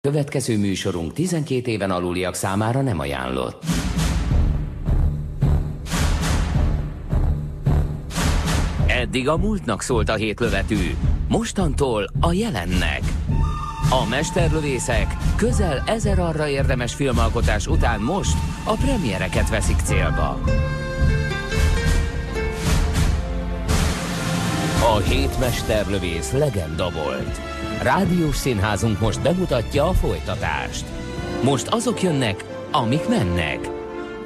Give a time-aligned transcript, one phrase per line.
[0.00, 3.64] Következő műsorunk 12 éven aluliak számára nem ajánlott.
[8.86, 10.94] Eddig a múltnak szólt a hétlövetű,
[11.28, 13.00] mostantól a jelennek.
[13.90, 20.40] A mesterlövészek közel ezer arra érdemes filmalkotás után most a premiereket veszik célba.
[24.94, 27.57] A hét mesterlövész legenda volt.
[27.82, 30.84] Rádiós színházunk most bemutatja a folytatást.
[31.42, 33.70] Most azok jönnek, amik mennek.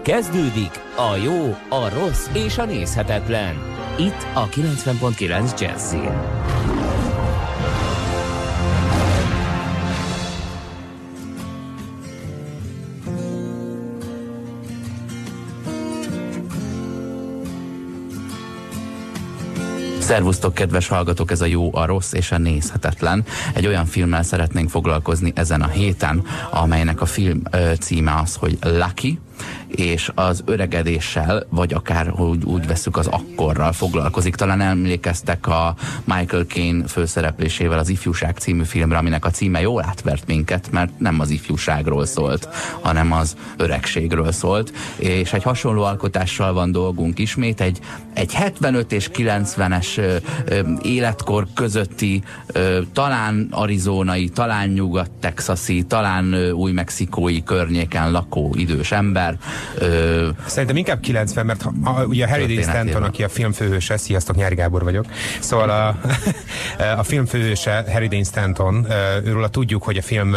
[0.02, 3.54] Kezdődik a jó, a rossz és a nézhetetlen.
[3.98, 6.81] Itt a 90.9 Jazzin.
[20.12, 23.24] Szervusztok, kedves hallgatók, ez a jó, a rossz és a nézhetetlen.
[23.54, 28.58] Egy olyan filmmel szeretnénk foglalkozni ezen a héten, amelynek a film ö, címe az, hogy
[28.60, 29.18] Lucky,
[29.76, 34.34] és az öregedéssel, vagy akár úgy, úgy veszük az akkorral foglalkozik.
[34.34, 40.26] Talán emlékeztek a Michael Caine főszereplésével az Ifjúság című filmre, aminek a címe jól átvert
[40.26, 42.48] minket, mert nem az ifjúságról szólt,
[42.80, 47.78] hanem az öregségről szólt, és egy hasonló alkotással van dolgunk ismét, egy,
[48.14, 57.42] egy 75 és 90-es ö, ö, életkor közötti, ö, talán arizonai, talán nyugat-texasi, talán új-mexikói
[57.42, 59.38] környéken lakó idős ember,
[59.78, 63.96] Ö, Szerintem inkább 90, mert a, a, ugye Harry Dean Stanton, aki a film főhőse,
[63.96, 65.04] sziasztok, Nyári Gábor vagyok.
[65.40, 65.98] Szóval a,
[67.00, 68.86] a film főhőse Harry Dean Stanton,
[69.24, 70.34] őről tudjuk, hogy a film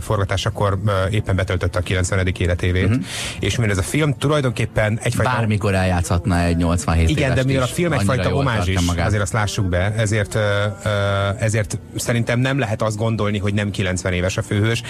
[0.00, 0.78] forgatásakor
[1.10, 2.26] éppen betöltötte a 90.
[2.38, 2.84] életévét.
[2.84, 3.04] Uh-huh.
[3.40, 5.30] És mivel ez a film tulajdonképpen egyfajta...
[5.30, 9.06] Bármikor eljátszhatna egy 87 Igen, de mivel a film egyfajta omázs is, magát.
[9.06, 10.38] azért azt lássuk be, ezért,
[11.38, 14.82] ezért szerintem nem lehet azt gondolni, hogy nem 90 éves a főhős.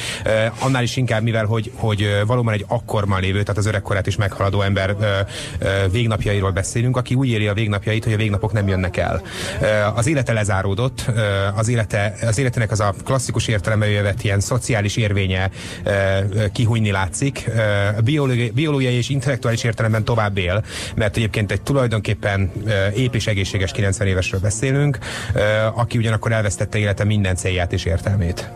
[0.59, 4.63] Annál is inkább, mivel hogy, hogy valóban egy akkorban lévő, tehát az öregkorát is meghaladó
[4.63, 4.97] ember
[5.91, 9.23] végnapjairól beszélünk, aki úgy éli a végnapjait, hogy a végnapok nem jönnek el.
[9.95, 11.11] Az élete lezáródott,
[11.55, 15.51] az, élete, az életének az a klasszikus értelemben jövet ilyen szociális érvénye
[16.53, 17.51] kihújni látszik.
[18.05, 20.65] Biológiai, biológiai és intellektuális értelemben tovább él,
[20.95, 24.99] mert egyébként egy tulajdonképpen ö, épp és egészséges 90 évesről beszélünk,
[25.75, 28.51] aki ugyanakkor elvesztette élete minden célját és értelmét.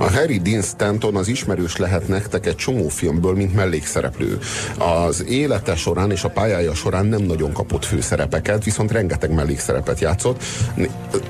[0.00, 4.37] A Harry Dean Stanton az ismerős lehet nektek egy csomó filmből, mint mellékszereplő.
[4.78, 10.42] Az élete során és a pályája során nem nagyon kapott főszerepeket, viszont rengeteg mellékszerepet játszott.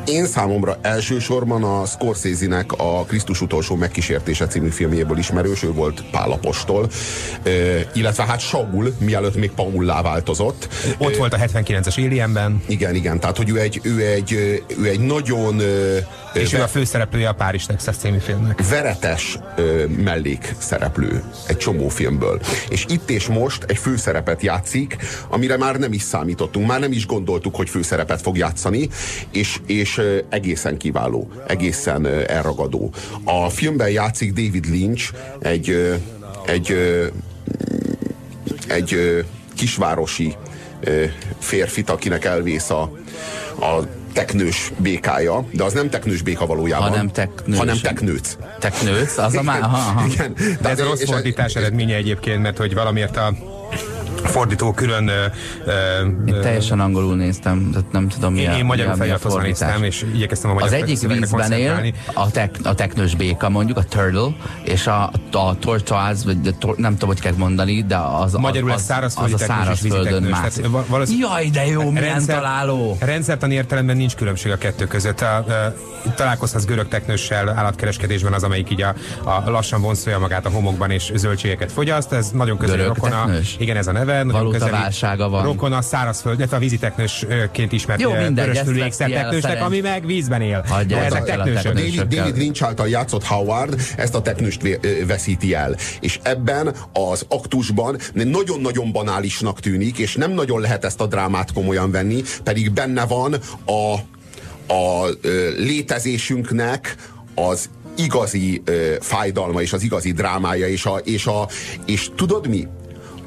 [0.06, 6.88] Én számomra elsősorban a Scorsese-nek a Krisztus utolsó megkísértése című filmjéből ismerős, ő volt Pálapostól,
[7.92, 10.68] illetve hát Saul, mielőtt még Paullá változott.
[10.98, 12.62] Ott volt a 79-es Alienben.
[12.66, 14.32] Igen, igen, tehát hogy ő egy, ő egy,
[14.80, 15.60] ő egy nagyon
[16.32, 18.68] és ő a főszereplője a Párizs Texas című filmnek.
[18.68, 22.40] Veretes ö, mellékszereplő egy csomó filmből.
[22.68, 24.96] És itt és most egy főszerepet játszik,
[25.28, 28.88] amire már nem is számítottunk, már nem is gondoltuk, hogy főszerepet fog játszani,
[29.32, 32.92] és, és egészen kiváló, egészen elragadó.
[33.24, 35.98] A filmben játszik David Lynch, egy,
[36.46, 36.76] egy,
[38.68, 39.24] egy
[39.56, 40.36] kisvárosi
[41.38, 42.82] férfit, akinek elvész a,
[43.60, 46.88] a teknős békája, de az nem teknős béka valójában.
[46.88, 47.58] Hanem teknős.
[47.58, 48.36] Hanem teknőc.
[48.58, 49.18] Teknőc?
[49.18, 49.62] Az a már...
[49.62, 50.06] Aha, aha.
[50.06, 50.34] Igen.
[50.60, 53.34] De ez a rossz fordítás eredménye egyébként, mert hogy valamiért a
[54.24, 55.10] fordító külön...
[55.66, 60.50] Uh, teljesen angolul néztem, tehát nem tudom mi Én, én magyarul feliratozva néztem, és igyekeztem
[60.50, 64.86] a magyar Az egyik vízben él, a, tek, a teknős béka mondjuk, a turtle, és
[64.86, 68.92] a, a tortoise, vagy a tor, nem tudom, hogy kell mondani, de az, magyarul az,
[69.02, 70.66] az, az, a szárazföldön mászik.
[71.20, 72.96] Jaj, de jó, milyen rendszer, találó!
[73.00, 75.20] Rendszertani értelemben nincs különbség a kettő között.
[75.20, 75.74] A, a,
[76.14, 81.12] találkozhatsz görög teknőssel állatkereskedésben az, amelyik így a, a lassan vonszolja magát a homokban és
[81.14, 82.12] zöldségeket fogyaszt.
[82.12, 83.26] Ez nagyon közeli rokona.
[83.58, 85.42] Igen, ez a neve neve, nagyon közeli válsága van.
[85.42, 88.60] Rokon a szárazföld, illetve a víziteknősként ismert Jó, mindegy,
[88.96, 90.64] teknősnek, ami meg vízben él.
[90.68, 91.72] Hagyja, ezek teknősök.
[91.72, 95.76] David, David Lynch által játszott Howard ezt a teknőst veszíti el.
[96.00, 101.90] És ebben az aktusban nagyon-nagyon banálisnak tűnik, és nem nagyon lehet ezt a drámát komolyan
[101.90, 103.34] venni, pedig benne van
[103.64, 103.94] a,
[104.74, 105.08] a
[105.56, 106.96] létezésünknek
[107.34, 111.48] az igazi ö, fájdalma és az igazi drámája, és, a, és, a,
[111.86, 112.66] és tudod mi?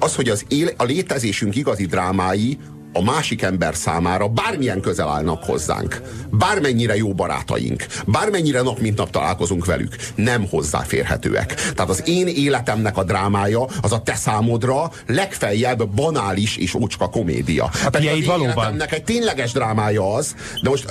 [0.04, 2.58] Az, hogy az éle, a létezésünk igazi drámái
[2.94, 9.10] a másik ember számára bármilyen közel állnak hozzánk, bármennyire jó barátaink, bármennyire nap mint nap
[9.10, 11.54] találkozunk velük, nem hozzáférhetőek.
[11.54, 17.70] Tehát az én életemnek a drámája az a te számodra legfeljebb banális és ócska komédia.
[17.74, 18.44] Hát az én valóban.
[18.44, 20.86] életemnek egy tényleges drámája az, de most,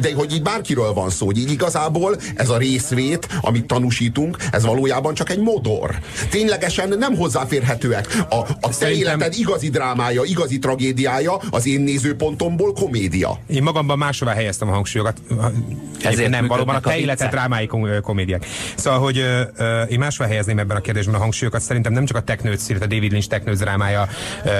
[0.00, 4.64] de hogy így bárkiről van szó, hogy így igazából ez a részvét, amit tanúsítunk, ez
[4.64, 5.98] valójában csak egy modor.
[6.30, 8.24] Ténylegesen nem hozzáférhetőek.
[8.30, 9.06] A, a te Szerintem...
[9.06, 13.38] életed igazi drámája, igazi tragédiája, az én nézőpontomból komédia.
[13.46, 15.20] Én magamban máshová helyeztem a hangsúlyokat.
[16.02, 17.68] Ezért nem, valóban a te életed drámai
[18.02, 18.46] komédiák.
[18.76, 21.60] Szóval, hogy uh, én máshová helyezném ebben a kérdésben a hangsúlyokat.
[21.60, 24.08] Szerintem nem csak a Technőc, illetve David Lynch Technőc drámája
[24.44, 24.50] uh,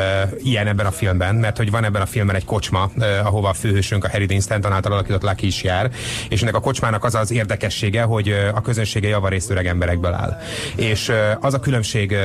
[0.42, 3.52] ilyen ebben a filmben, mert hogy van ebben a filmben egy kocsma, uh, ahova a
[3.52, 5.90] főhősünk, a Harry Dean Stanton által alakított Lucky is jár,
[6.28, 10.38] és ennek a kocsmának az az érdekessége, hogy a közönsége javarészt öreg emberekből áll.
[10.76, 12.16] És az a különbség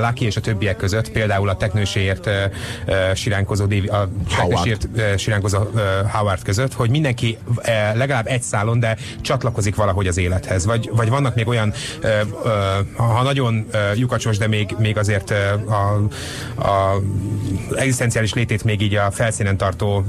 [0.00, 2.30] Lucky és a többiek között, például a teknőséért
[3.14, 3.66] siránkozó,
[4.04, 5.58] a teknőséért siránkozó
[6.12, 7.38] Howard között, hogy mindenki
[7.94, 10.66] legalább egy szálon, de csatlakozik valahogy az élethez.
[10.66, 11.72] Vagy, vagy vannak még olyan,
[12.96, 15.30] ha nagyon lyukacsos, de még, még azért
[15.66, 15.94] a,
[16.66, 17.02] a
[17.76, 20.04] egzisztenciális létét még így a felszínen tartó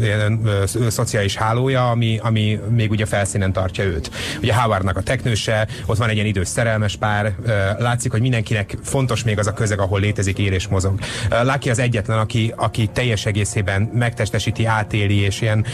[0.87, 4.11] szociális hálója, ami, ami még ugye a felszínen tartja őt.
[4.41, 7.33] Ugye Howardnak a teknőse, ott van egy ilyen idős szerelmes pár,
[7.77, 10.99] látszik, hogy mindenkinek fontos még az a közeg, ahol létezik, él és mozog.
[11.43, 15.65] Lucky az egyetlen, aki, aki teljes egészében megtestesíti, átéli, és, ilyen,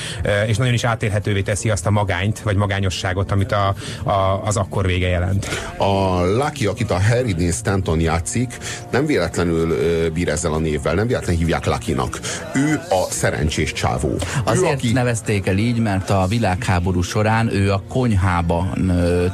[0.48, 4.86] és nagyon is átélhetővé teszi azt a magányt, vagy magányosságot, amit a, a, az akkor
[4.86, 5.48] vége jelent.
[5.78, 8.58] A Lucky, akit a Harry Dean Stanton játszik,
[8.92, 9.76] nem véletlenül
[10.14, 12.20] bír ezzel a névvel, nem véletlenül hívják Lucky-nak.
[12.56, 14.16] Ő a szerencsés csávó.
[14.44, 14.92] Azért ő, aki...
[14.92, 18.92] nevezték el így, mert a világháború során ő a konyhában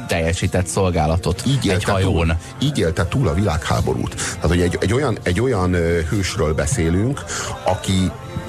[0.08, 2.12] teljesített szolgálatot így egy hajón.
[2.12, 4.14] Túl, így élte túl a világháborút.
[4.14, 5.76] Tehát, hogy egy, egy olyan, egy olyan
[6.10, 7.24] hősről beszélünk,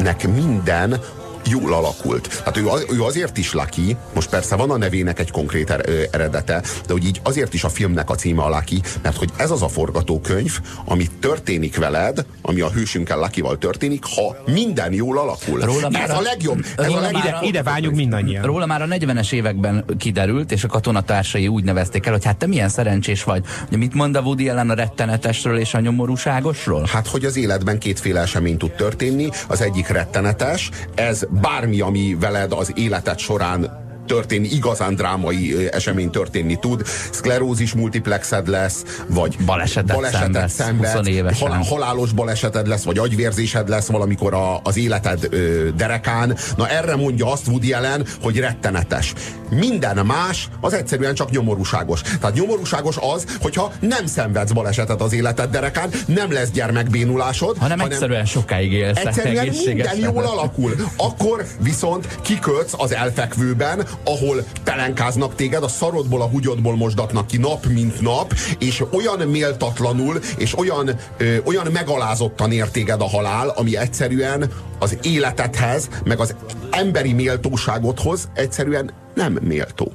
[0.07, 0.99] akinek minden
[1.45, 2.27] jól alakult.
[2.43, 6.61] Tehát ő, ő azért is Lucky, most persze van a nevének egy konkrét er, eredete,
[6.85, 9.61] de hogy így azért is a filmnek a címe a Lucky, mert hogy ez az
[9.61, 15.59] a forgatókönyv, ami történik veled, ami a hősünkkel Luckyval történik, ha minden jól alakul.
[15.59, 16.65] Róla ez a, a legjobb.
[16.77, 18.43] Ez a legjobb ide, ide vágyunk mindannyian.
[18.43, 22.47] Róla már a 40-es években kiderült, és a katonatársai úgy nevezték el, hogy hát te
[22.47, 23.45] milyen szerencsés vagy.
[23.67, 26.85] Ugye mit mond a Woody ellen a rettenetesről és a nyomorúságosról?
[26.91, 29.29] Hát, hogy az életben kétféle esemény tud történni.
[29.47, 36.59] Az egyik rettenetes, ez bármi, ami veled az életed során történni, igazán drámai esemény történni
[36.59, 36.85] tud.
[37.11, 44.33] Szklerózis multiplexed lesz, vagy balesetet, balesetet szenvedsz, hal, halálos baleseted lesz, vagy agyvérzésed lesz valamikor
[44.33, 46.37] a, az életed ö, derekán.
[46.55, 49.13] Na erre mondja azt Woody Allen, hogy rettenetes.
[49.49, 52.01] Minden más az egyszerűen csak nyomorúságos.
[52.01, 57.91] Tehát nyomorúságos az, hogyha nem szenvedsz balesetet az életed derekán, nem lesz gyermekbénulásod, hanem, hanem
[57.91, 58.97] egyszerűen sokáig élsz.
[58.97, 60.75] Egyszerűen minden jól alakul.
[60.97, 67.65] Akkor viszont kikötsz az elfekvőben, ahol pelenkáznak téged, a szarodból, a hugyodból mosdatnak ki nap,
[67.65, 73.77] mint nap, és olyan méltatlanul, és olyan, ö, olyan megalázottan ér téged a halál, ami
[73.77, 76.35] egyszerűen az életedhez, meg az
[76.71, 79.91] emberi méltóságodhoz egyszerűen nem méltó.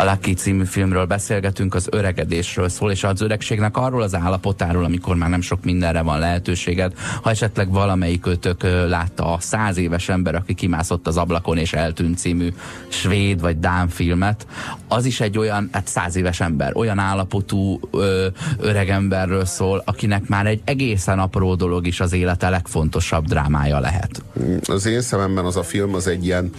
[0.00, 5.16] A Lucky című filmről beszélgetünk, az öregedésről szól, és az öregségnek arról az állapotáról, amikor
[5.16, 6.92] már nem sok mindenre van lehetőséged.
[7.22, 12.18] Ha esetleg valamelyik kötök látta a száz éves ember, aki kimászott az ablakon és eltűnt
[12.18, 12.52] című
[12.88, 14.46] svéd vagy dán filmet,
[14.88, 18.26] az is egy olyan, hát száz éves ember, olyan állapotú ö,
[18.58, 24.22] öreg emberről szól, akinek már egy egészen apró dolog is az élete legfontosabb drámája lehet.
[24.62, 26.52] Az én szememben az a film az egy ilyen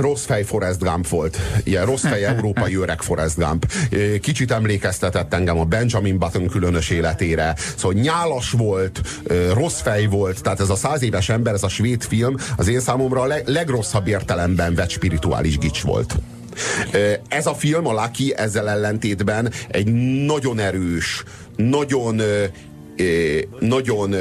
[0.00, 1.38] rossz fej Forrest Gump volt.
[1.64, 3.72] Ilyen rossz fej európai öreg Forrest Gump.
[4.20, 7.54] Kicsit emlékeztetett engem a Benjamin Button különös életére.
[7.76, 9.00] Szóval nyálas volt,
[9.52, 12.80] rossz fej volt, tehát ez a száz éves ember, ez a svéd film az én
[12.80, 16.16] számomra a legrosszabb értelemben vett spirituális gics volt.
[17.28, 19.86] Ez a film, a Lucky ezzel ellentétben egy
[20.24, 21.24] nagyon erős,
[21.56, 22.22] nagyon
[23.60, 24.14] nagyon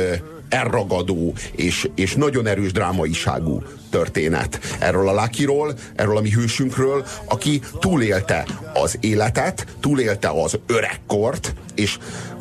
[0.49, 4.59] elragadó és, és nagyon erős drámaiságú történet.
[4.79, 11.97] Erről a Lakiról, erről a mi hősünkről, aki túlélte az életet, túlélte az öregkort, és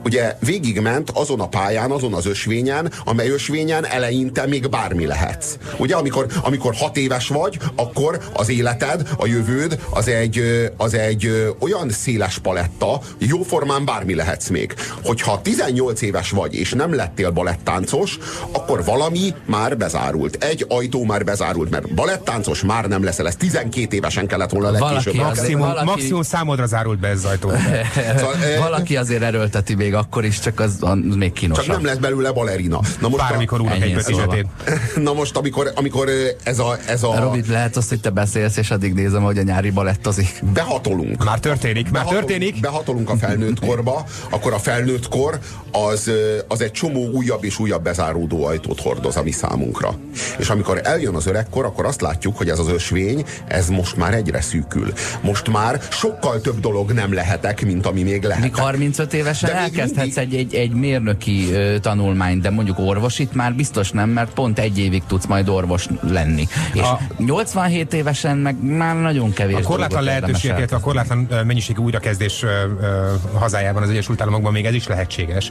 [0.07, 5.57] ugye végigment azon a pályán, azon az ösvényen, amely ösvényen eleinte még bármi lehetsz.
[5.77, 11.55] Ugye, amikor, amikor hat éves vagy, akkor az életed, a jövőd, az egy, az egy
[11.59, 14.75] olyan széles paletta, jóformán bármi lehetsz még.
[15.05, 18.19] Hogyha 18 éves vagy, és nem lettél balettáncos,
[18.53, 20.45] akkor valami már bezárult.
[20.45, 25.17] Egy ajtó már bezárult, mert balettáncos már nem leszel, ez 12 évesen kellett volna legkésőbb.
[25.17, 25.85] Valaki, maximum, valaki...
[25.85, 27.51] maximum számodra zárult be ez ajtó.
[28.19, 31.65] szóval, valaki azért erőlteti még akkor is, csak az, az még kínosabb.
[31.65, 32.81] Csak nem lesz belőle balerina.
[33.01, 34.53] Na most Bármikor úrnak egy szóval.
[34.97, 36.09] Na most, amikor, amikor
[36.43, 36.79] ez a...
[36.87, 37.21] Ez a...
[37.21, 40.43] Robit, lehet azt, hogy te beszélsz, és addig nézem, hogy a nyári balettozik.
[40.53, 41.25] Behatolunk.
[41.25, 42.61] Már történik, már behatolunk, történik.
[42.61, 45.39] Behatolunk a felnőtt korba, akkor a felnőtt kor
[45.73, 46.11] az,
[46.49, 49.95] az egy csomó újabb és újabb bezáródó ajtót hordoz a mi számunkra.
[50.39, 54.15] És amikor eljön az öregkor, akkor azt látjuk, hogy ez az ösvény, ez most már
[54.15, 54.93] egyre szűkül.
[55.21, 58.43] Most már sokkal több dolog nem lehetek, mint ami még lehet.
[58.43, 60.39] Míg 35 évesen de elkezdhetsz mindig...
[60.39, 64.79] egy, egy, egy mérnöki ö, tanulmányt, de mondjuk orvosit már biztos nem, mert pont egy
[64.79, 66.47] évig tudsz majd orvos lenni.
[66.73, 67.01] És a...
[67.19, 72.49] 87 évesen meg már nagyon kevés A korlátlan lehetőségeket, a korlátlan mennyiségű újrakezdés ö,
[72.81, 75.51] ö, hazájában, az Egyesült Államokban még ez is lehetséges.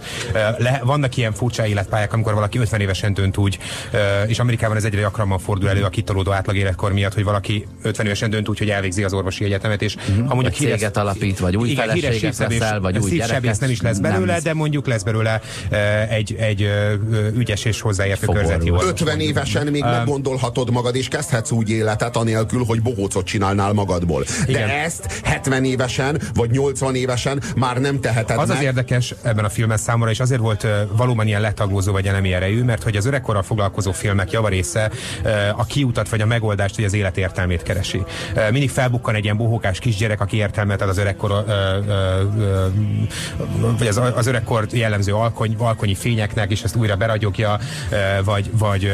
[0.58, 3.58] Le, vannak ilyen furcsa életpályák, amikor valaki 50 évesen dönt úgy,
[4.28, 8.06] és Amerikában ez egyre gyakrabban fordul elő a kitolódó átlag életkor miatt, hogy valaki 50
[8.06, 10.26] évesen dönt úgy, hogy elvégzi az orvosi egyetemet, és mm-hmm.
[10.26, 13.82] ha mondjuk híres, céget alapít, vagy új igen, feleséget veszel, vagy új gyereket, nem is
[13.82, 15.42] lesz belőle, de mondjuk lesz belőle
[16.10, 16.70] egy, egy
[17.36, 22.82] ügyes és hozzáértő körzeti 50 évesen még meggondolhatod magad, és kezdhetsz úgy életet, anélkül, hogy
[22.82, 24.24] bohócot csinálnál magadból.
[24.24, 24.70] De igen.
[24.70, 28.58] ezt 70 évesen, vagy 80 évesen már nem teheted Az meg.
[28.58, 32.64] az érdekes ebben a filmben számomra, és azért volt valóban ilyen letagózó vagy elemi erejű,
[32.64, 34.92] mert hogy az öregkorral foglalkozó filmek javarésze
[35.56, 38.04] a kiutat vagy a megoldást, hogy az élet értelmét keresi.
[38.52, 41.46] Mindig felbukkan egy ilyen bohókás kisgyerek, aki értelmet ad az öregkor,
[43.78, 47.60] vagy az, az öregkor jellemző alkony, alkonyi fényeknek, és ezt újra beragyogja,
[48.24, 48.92] vagy, vagy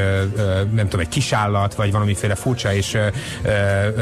[0.73, 2.97] nem tudom, egy kisállat, vagy valamiféle furcsa és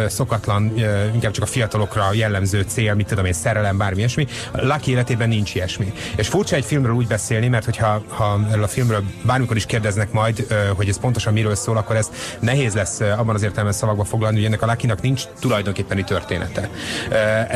[0.07, 0.73] szokatlan,
[1.13, 4.27] inkább csak a fiatalokra jellemző cél, mit tudom én, szerelem, bármi ilyesmi.
[4.53, 5.93] Lucky életében nincs ilyesmi.
[6.15, 10.11] És furcsa egy filmről úgy beszélni, mert hogyha ha erről a filmről bármikor is kérdeznek
[10.11, 14.35] majd, hogy ez pontosan miről szól, akkor ez nehéz lesz abban az értelemben szavakba foglalni,
[14.35, 16.69] hogy ennek a Luckynak nincs tulajdonképpeni története.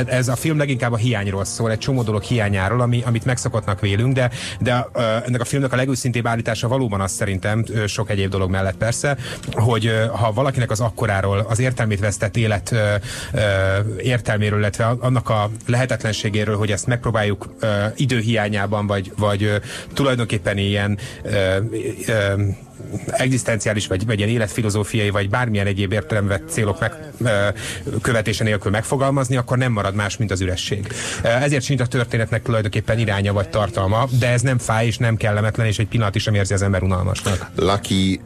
[0.05, 4.13] Ez a film leginkább a hiányról szól, egy csomó dolog hiányáról, ami, amit megszokottnak vélünk,
[4.13, 4.87] de, de
[5.25, 9.17] ennek a filmnek a legőszintébb állítása valóban az szerintem, sok egyéb dolog mellett persze,
[9.51, 12.75] hogy ha valakinek az akkoráról, az értelmét vesztett élet
[13.97, 17.55] értelméről, illetve annak a lehetetlenségéről, hogy ezt megpróbáljuk
[17.95, 19.61] időhiányában, vagy, vagy
[19.93, 20.97] tulajdonképpen ilyen
[23.07, 26.91] egzisztenciális, vagy, vagy ilyen életfilozófiai, vagy bármilyen egyéb értelemben célok meg,
[28.01, 30.87] követése nélkül megfogalmazni, akkor nem marad más, mint az üresség.
[31.23, 35.67] Ezért sincs a történetnek tulajdonképpen iránya vagy tartalma, de ez nem fáj és nem kellemetlen,
[35.67, 37.49] és egy pillanat is sem érzi az ember unalmasnak.
[37.55, 38.19] Lucky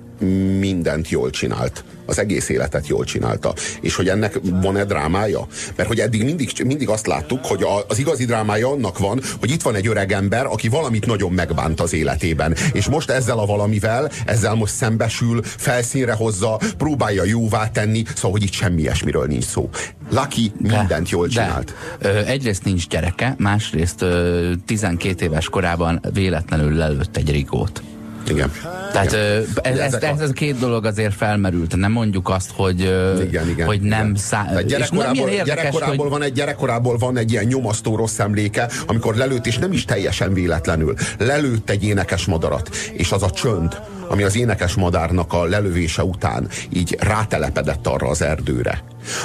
[0.59, 1.83] mindent jól csinált.
[2.05, 3.53] Az egész életet jól csinálta.
[3.81, 5.47] És hogy ennek van-e drámája?
[5.75, 9.51] Mert hogy eddig mindig, mindig azt láttuk, hogy a, az igazi drámája annak van, hogy
[9.51, 12.55] itt van egy öreg ember, aki valamit nagyon megbánt az életében.
[12.73, 18.43] És most ezzel a valamivel, ezzel most szembesül, felszínre hozza, próbálja jóvá tenni, szóval, hogy
[18.43, 19.69] itt semmi ilyesmiről nincs szó.
[20.09, 21.73] Lucky mindent jól csinált.
[21.99, 27.81] De, ö, egyrészt nincs gyereke, másrészt ö, 12 éves korában véletlenül lelőtt egy rigót.
[28.29, 28.51] Igen.
[28.91, 29.81] Tehát igen.
[29.83, 31.75] Ez, ez, ez, ez a két dolog azért felmerült.
[31.75, 32.79] Nem mondjuk azt, hogy,
[33.21, 34.61] igen, igen, hogy nem szá...
[34.67, 36.09] Gyerekkorából, gyerekkorából, hogy...
[36.09, 40.33] van egy, gyerekkorából van egy ilyen nyomasztó rossz emléke, amikor lelőtt, és nem is teljesen
[40.33, 40.93] véletlenül.
[41.17, 46.47] Lelőtt egy énekes madarat, és az a csönd, ami az énekes madárnak a lelövése után
[46.69, 48.83] így rátelepedett arra az erdőre.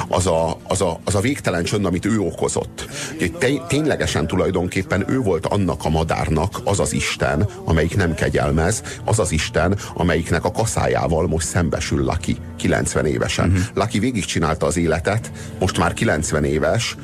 [0.09, 2.89] Az a, az a, az a végtelen csönd, amit ő okozott.
[3.19, 8.83] Hogy te, ténylegesen tulajdonképpen ő volt annak a madárnak az az Isten, amelyik nem kegyelmez,
[9.05, 13.49] az az Isten, amelyiknek a kaszájával most szembesül Laki 90 évesen.
[13.49, 13.65] Uh-huh.
[13.75, 16.97] Laki végigcsinálta az életet, most már 90 éves,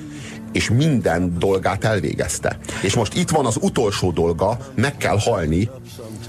[0.53, 2.59] és minden dolgát elvégezte.
[2.83, 5.71] És most itt van az utolsó dolga, meg kell halni,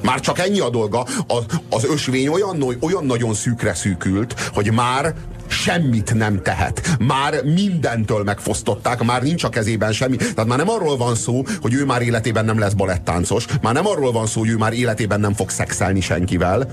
[0.02, 5.14] már csak ennyi a dolga, az, az ösvény olyan, olyan nagyon szűkre szűkült, hogy már
[5.50, 6.90] semmit nem tehet.
[7.00, 10.16] Már mindentől megfosztották, már nincs a kezében semmi.
[10.16, 13.88] Tehát már nem arról van szó, hogy ő már életében nem lesz balettáncos, már nem
[13.88, 16.70] arról van szó, hogy ő már életében nem fog szexelni senkivel,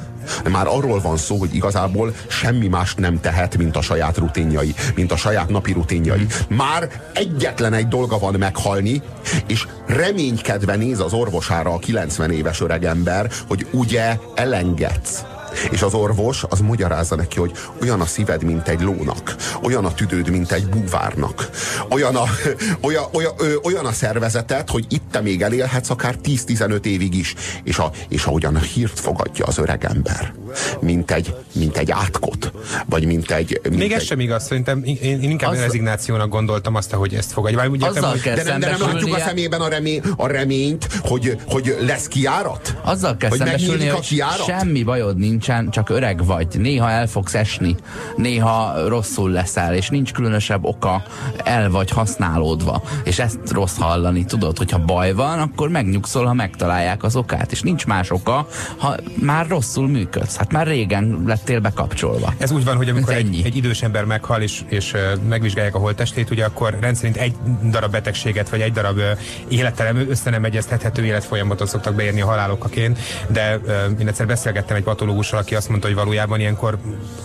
[0.50, 5.12] már arról van szó, hogy igazából semmi más nem tehet, mint a saját rutinjai, mint
[5.12, 6.26] a saját napi rutinjai.
[6.48, 9.02] Már egyetlen egy dolga van meghalni,
[9.46, 15.24] és reménykedve néz az orvosára a 90 éves öregember, hogy ugye elengedsz
[15.70, 19.94] és az orvos az magyarázza neki, hogy olyan a szíved, mint egy lónak, olyan a
[19.94, 21.50] tüdőd, mint egy búvárnak,
[21.88, 22.24] olyan a,
[22.86, 23.32] olyan, olyan,
[23.62, 28.24] olyan a szervezetet, hogy itt te még elélhetsz akár 10-15 évig is, és, a, és
[28.24, 30.34] ahogyan a hírt fogadja az öreg ember,
[30.80, 32.52] mint egy, mint egy átkot,
[32.86, 33.60] vagy mint egy...
[33.62, 33.98] Mint még egy...
[33.98, 35.58] ez sem igaz, szerintem én, én inkább az...
[35.58, 37.58] rezignációnak gondoltam azt, hogy ezt fogadja.
[37.58, 40.88] Vagy ugye, Azzal kell de, nem, de nem látjuk a szemében a, remény, a reményt,
[41.00, 42.76] hogy, hogy lesz kiárat?
[42.82, 47.34] Azzal kell hogy szembesülni, hogy semmi bajod nincs nincsen, csak öreg vagy, néha el fogsz
[47.34, 47.76] esni,
[48.16, 51.02] néha rosszul leszel, és nincs különösebb oka,
[51.44, 57.02] el vagy használódva, és ezt rossz hallani, tudod, hogyha baj van, akkor megnyugszol, ha megtalálják
[57.02, 62.34] az okát, és nincs más oka, ha már rosszul működsz, hát már régen lettél bekapcsolva.
[62.38, 64.94] Ez úgy van, hogy amikor egy, egy idős ember meghal, és, és
[65.28, 67.34] megvizsgálják a holttestét, ugye akkor rendszerint egy
[67.70, 69.00] darab betegséget, vagy egy darab
[69.48, 72.98] élettel össze nem egyeztethető életfolyamatot szoktak beírni a halálokaként,
[73.28, 73.58] de
[74.00, 76.78] én egyszer beszélgettem egy patológussal, aki azt mondta, hogy valójában ilyenkor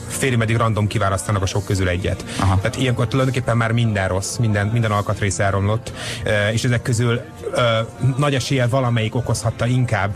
[0.07, 2.25] félig meddig random kiválasztanak a sok közül egyet.
[2.39, 2.57] Aha.
[2.61, 5.91] Tehát ilyenkor tulajdonképpen már minden rossz, minden, minden alkatrész elromlott,
[6.51, 7.21] és ezek közül
[8.17, 10.15] nagy eséllyel valamelyik okozhatta inkább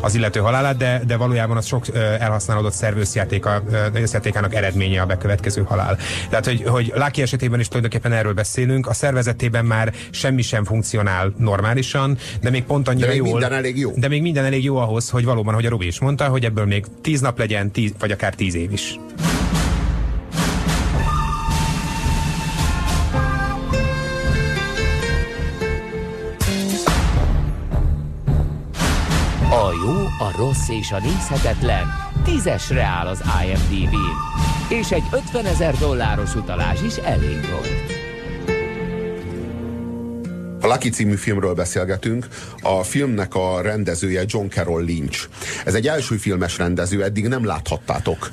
[0.00, 1.84] az illető halálát, de, de valójában az sok
[2.18, 5.98] elhasználódott szervőszjátékának eredménye a bekövetkező halál.
[6.28, 11.32] Tehát, hogy, hogy Lucky esetében is tulajdonképpen erről beszélünk, a szervezetében már semmi sem funkcionál
[11.36, 13.30] normálisan, de még pont annyira de még jól.
[13.30, 13.92] Minden elég jó.
[13.96, 16.64] De még minden elég jó ahhoz, hogy valóban, hogy a Robi is mondta, hogy ebből
[16.66, 18.98] még tíz nap legyen, tíz, vagy akár tíz év is.
[29.50, 31.86] A jó, a rossz és a nézhetetlen
[32.24, 38.01] tízesre áll az IMDb-n, és egy 50 ezer dolláros utalás is elég volt.
[40.62, 42.26] A Lucky című filmről beszélgetünk.
[42.60, 45.28] A filmnek a rendezője John Carroll Lynch.
[45.64, 48.30] Ez egy első filmes rendező, eddig nem láthattátok,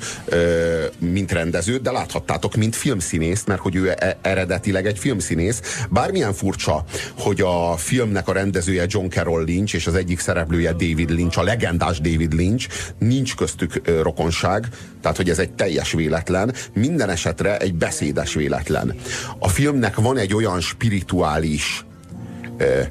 [0.98, 5.84] mint rendezőt, de láthattátok, mint filmszínészt, mert hogy ő e, eredetileg egy filmszínész.
[5.88, 6.84] Bármilyen furcsa,
[7.18, 11.42] hogy a filmnek a rendezője John Carroll Lynch, és az egyik szereplője David Lynch, a
[11.42, 12.68] legendás David Lynch,
[12.98, 14.68] nincs köztük rokonság,
[15.02, 18.94] tehát hogy ez egy teljes véletlen, minden esetre egy beszédes véletlen.
[19.38, 21.84] A filmnek van egy olyan spirituális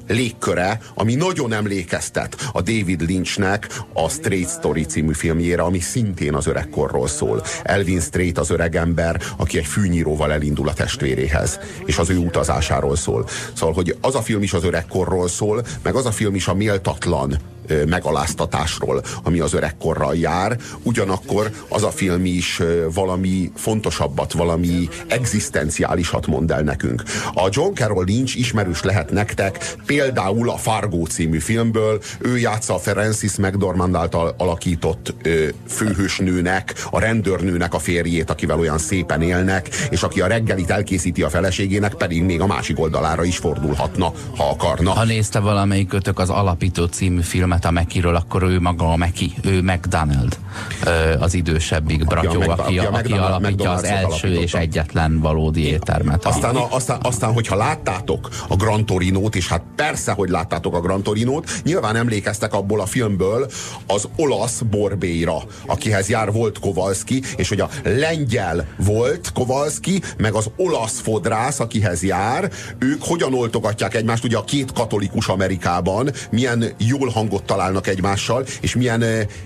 [0.08, 6.48] légköre, ami nagyon emlékeztet a David Lynchnek a Straight Story című filmjére, ami szintén az
[6.48, 7.44] öregkorról szól.
[7.64, 13.28] Elvin Straight az öregember, aki egy fűnyíróval elindul a testvéréhez, és az ő utazásáról szól.
[13.54, 16.54] Szóval, hogy az a film is az öregkorról szól, meg az a film is a
[16.54, 17.40] méltatlan
[17.88, 20.58] megaláztatásról, ami az öregkorral jár.
[20.84, 22.62] Ugyanakkor az a film is
[22.94, 27.04] valami fontosabbat, valami egzisztenciálisat mond el nekünk.
[27.34, 32.80] A John Carroll Lynch ismerős lehet nektek, például a Fargo című filmből, ő játsza a
[32.80, 35.14] Francis McDormand által alakított
[35.68, 41.30] főhősnőnek, a rendőrnőnek a férjét, akivel olyan szépen élnek, és aki a reggelit elkészíti a
[41.30, 44.92] feleségének, pedig még a másik oldalára is fordulhatna, ha akarna.
[44.92, 49.33] Ha nézte valamelyik kötök az Alapító című filmet a Mekiről, akkor ő maga a Meki,
[49.41, 50.37] ő McDonald,
[51.19, 56.25] az idősebbik bratyó, aki, aki, aki alapítja az első és egyetlen valódi éttermet.
[56.25, 60.79] Aztán, a, aztán, aztán, hogyha láttátok a Gran Torinót, és hát persze, hogy láttátok a
[60.79, 63.50] Gran Torinót, nyilván emlékeztek abból a filmből
[63.87, 70.50] az olasz Borbéra, akihez jár volt Kowalski, és hogy a lengyel volt Kowalski, meg az
[70.55, 77.09] olasz fodrász, akihez jár, ők hogyan oltogatják egymást, ugye a két katolikus Amerikában, milyen jól
[77.09, 79.03] hangot találnak egymással, és milyen,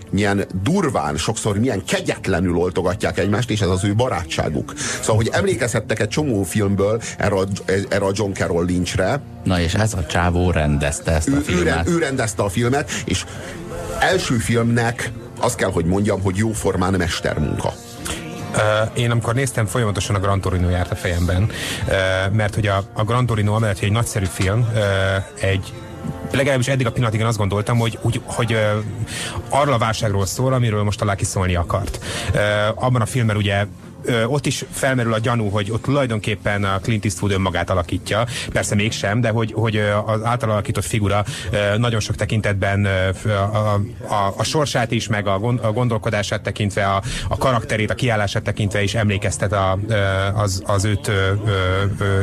[0.10, 4.74] milyen durván, sokszor milyen kegyetlenül oltogatják egymást, és ez az ő barátságuk.
[4.78, 7.46] Szóval, hogy emlékezhettek egy csomó filmből erre a,
[7.90, 9.22] erre a John Carroll Lynchre.
[9.44, 11.88] Na és ez a csávó rendezte ezt a ő, filmet.
[11.88, 13.26] Ő, ő rendezte a filmet, és
[14.00, 17.74] első filmnek azt kell, hogy mondjam, hogy jóformán mestermunka.
[18.54, 18.60] Uh,
[18.94, 23.04] én amikor néztem, folyamatosan a Gran Torino járt a fejemben, uh, mert hogy a, a
[23.04, 25.74] Gran Torino amellett, hogy egy nagyszerű film, uh, egy
[26.32, 28.58] legalábbis eddig a pillanatig én azt gondoltam, hogy, hogy, hogy
[29.50, 32.00] arról a válságról szól, amiről most a Lucky szólni akart.
[32.76, 33.66] Abban a filmben ugye
[34.06, 38.76] ö, ott is felmerül a gyanú, hogy ott tulajdonképpen a Clint Eastwood önmagát alakítja, persze
[38.76, 44.34] mégsem, de hogy, hogy az által alakított figura ö, nagyon sok tekintetben ö, a, a,
[44.38, 48.84] a sorsát is, meg a, gond, a gondolkodását tekintve, a, a karakterét, a kiállását tekintve
[48.84, 49.80] is emlékeztet a,
[50.34, 51.12] az, az őt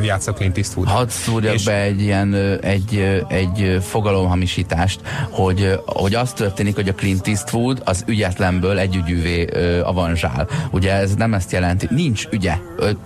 [0.02, 0.88] játszó Clint Eastwood.
[0.88, 1.64] Hadd szúrjak és...
[1.64, 8.04] be egy ilyen egy, egy fogalomhamisítást, hogy, hogy az történik, hogy a Clint Eastwood az
[8.06, 9.44] ügyetlenből egy ügyűvé
[9.82, 10.48] avanzsál.
[10.70, 12.58] Ugye ez nem ezt jelenti, jelenti, nincs ügye,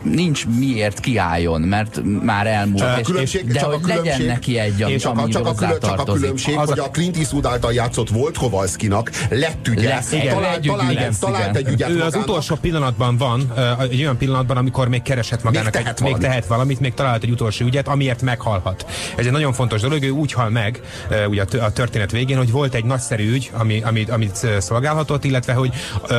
[0.03, 4.59] nincs miért kiálljon, mert már elmúlt, csak és, különbség, de csak hogy a legyen neki
[4.59, 7.46] egy, ami, csak, a, csak, a, külön, csak a különbség, az hogy a Clint Eastwood
[7.46, 11.88] által játszott volt Kovalszkinak, lett ügye, lesz, igen, talált, egy talált, lesz, talált egy ügyet
[11.88, 12.14] Ő magának.
[12.14, 13.53] az utolsó pillanatban van,
[13.90, 17.22] egy olyan pillanatban, amikor még keresett magának, még tehet, egy, még tehet valamit, még talált
[17.22, 18.87] egy utolsó ügyet, amiért meghalhat.
[19.16, 20.81] Ez egy nagyon fontos dolog, ő úgy hal meg,
[21.29, 25.72] ugye a történet végén, hogy volt egy nagyszerű ügy, ami, amit, amit szolgálhatott, illetve hogy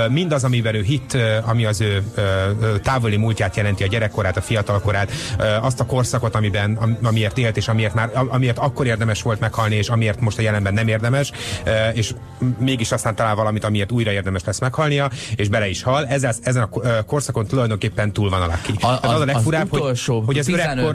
[0.10, 2.04] mindaz, amivel ő hitt, ami az ő
[2.84, 5.12] távoli múltját jelenti, a gyerekkorát, a fiatalkorát,
[5.62, 9.90] azt a korszakot, amiben, amiért élt, és amiért, már, amiért akkor érdemes volt meghalni, és
[9.90, 11.32] amiért most a jelenben nem érdemes,
[11.94, 12.14] és
[12.58, 16.06] mégis aztán talál valamit, amiért újra érdemes lesz meghalnia, és bele is hal.
[16.06, 18.74] Ezzel, ezen a korszakon tulajdonképpen túl van a laki.
[18.82, 20.50] A, az, az a legfurább, az utolsó, hogy, hogy az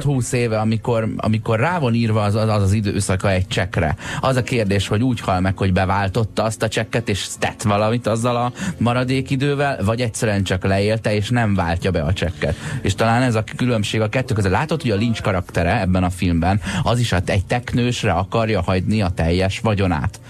[0.04, 4.42] 15-20 éve, amikor, amikor rá van írva az, az az időszaka egy csekre, az a
[4.42, 8.52] kérdés, hogy úgy hal meg, hogy beváltotta azt a csekket, és tett valamit azzal a
[8.78, 12.56] maradék idővel, vagy egyszerűen csak leélte, és nem váltja be a csekket.
[12.82, 14.50] És talán ez a különbség a kettő között.
[14.50, 19.08] Látod, hogy a Lynch karaktere ebben a filmben az is egy teknősre akarja hagyni a
[19.08, 20.20] teljes vagyonát.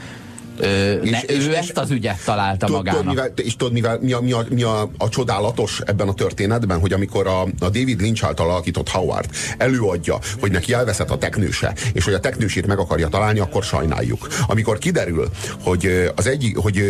[0.61, 3.01] Ö, és, ne, és, ő és, ezt az ügyet találta tud, magának.
[3.01, 6.15] Tudod, mivel, és tudod, mivel, mi, a, mi, a, mi a, a csodálatos ebben a
[6.15, 11.19] történetben, hogy amikor a, a David Lynch által alakított Howard előadja, hogy neki elveszett a
[11.19, 14.29] teknőse, és hogy a teknősét meg akarja találni, akkor sajnáljuk.
[14.47, 15.29] Amikor kiderül,
[15.63, 16.83] hogy az egyik, hogy,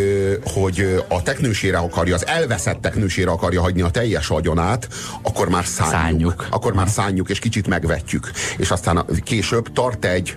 [0.45, 4.89] hogy a teknősére akarja, az elveszett teknősére akarja hagyni a teljes vagyonát,
[5.23, 5.93] akkor már szánjuk.
[5.93, 6.47] szánjuk.
[6.51, 8.31] Akkor már szánjuk, és kicsit megvetjük.
[8.57, 10.37] És aztán később tart egy,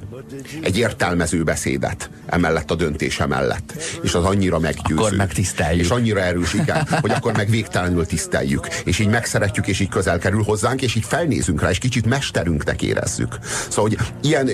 [0.61, 3.73] egy értelmező beszédet emellett a döntése döntése mellett.
[4.01, 5.01] És az annyira meggyőző.
[5.01, 5.83] Akkor megtiszteljük.
[5.83, 8.67] És annyira erős, igen, hogy akkor meg végtelenül tiszteljük.
[8.83, 12.81] És így megszeretjük, és így közel kerül hozzánk, és így felnézünk rá, és kicsit mesterünknek
[12.81, 13.37] érezzük.
[13.69, 14.47] Szóval, hogy ilyen,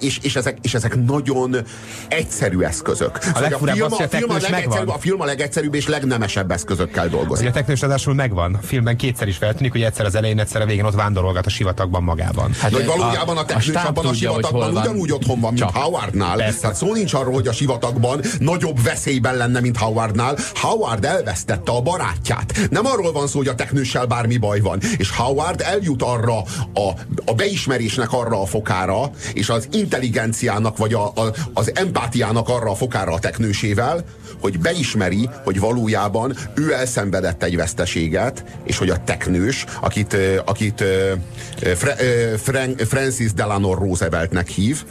[0.00, 1.56] és, és, ezek, és ezek nagyon
[2.08, 3.16] egyszerű eszközök.
[3.16, 7.08] A, szóval a, film, a, film a, legegyszerűbb, a film a legegyszerűbb és legnemesebb eszközökkel
[7.08, 7.48] dolgozik.
[7.48, 8.54] A teknős adásul megvan.
[8.54, 11.50] A filmben kétszer is feltűnik, hogy egyszer az elején, egyszer a végén ott vándorolgat a
[11.50, 12.52] sivatagban magában.
[12.60, 16.36] Hát, hogy valójában a, a teknős abban a sivatagban ugyanúgy otthon van, mint Howardnál.
[16.36, 20.36] Tehát szó nincs arról, hogy a sivatag korszakban nagyobb veszélyben lenne, mint Howardnál.
[20.54, 22.68] Howard elvesztette a barátját.
[22.70, 24.80] Nem arról van szó, hogy a teknőssel bármi baj van.
[24.96, 26.38] És Howard eljut arra
[26.74, 26.90] a,
[27.24, 32.74] a beismerésnek arra a fokára, és az intelligenciának, vagy a, a, az empátiának arra a
[32.74, 34.04] fokára a teknősével,
[34.40, 40.84] hogy beismeri, hogy valójában ő elszenvedett egy veszteséget, és hogy a teknős, akit, akit
[42.36, 44.84] Frank, Francis Delano Rooseveltnek hív.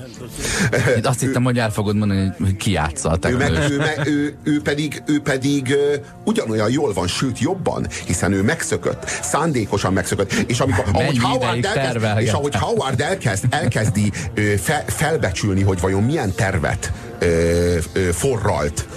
[0.97, 4.01] Itt azt hittem, hogy el fogod mondani, hogy ki játsza a ő, meg, ő, meg,
[4.07, 5.75] ő, ő, pedig, ő pedig
[6.23, 12.19] ugyanolyan jól van, sőt jobban, hiszen ő megszökött, szándékosan megszökött, és amikor ahogy Howard, elkezd,
[12.19, 14.12] és ahogy Howard elkezd, elkezdi
[14.57, 18.88] fe, felbecsülni, hogy vajon milyen tervet ö, ö, forralt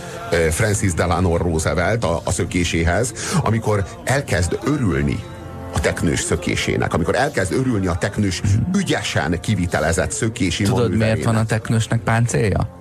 [0.50, 5.22] Francis Delano Roosevelt a, a szökéséhez, amikor elkezd örülni
[5.74, 8.42] a teknős szökésének, amikor elkezd örülni a teknős
[8.76, 12.79] ügyesen kivitelezett szökési Tudod, miért van a teknősnek páncélja?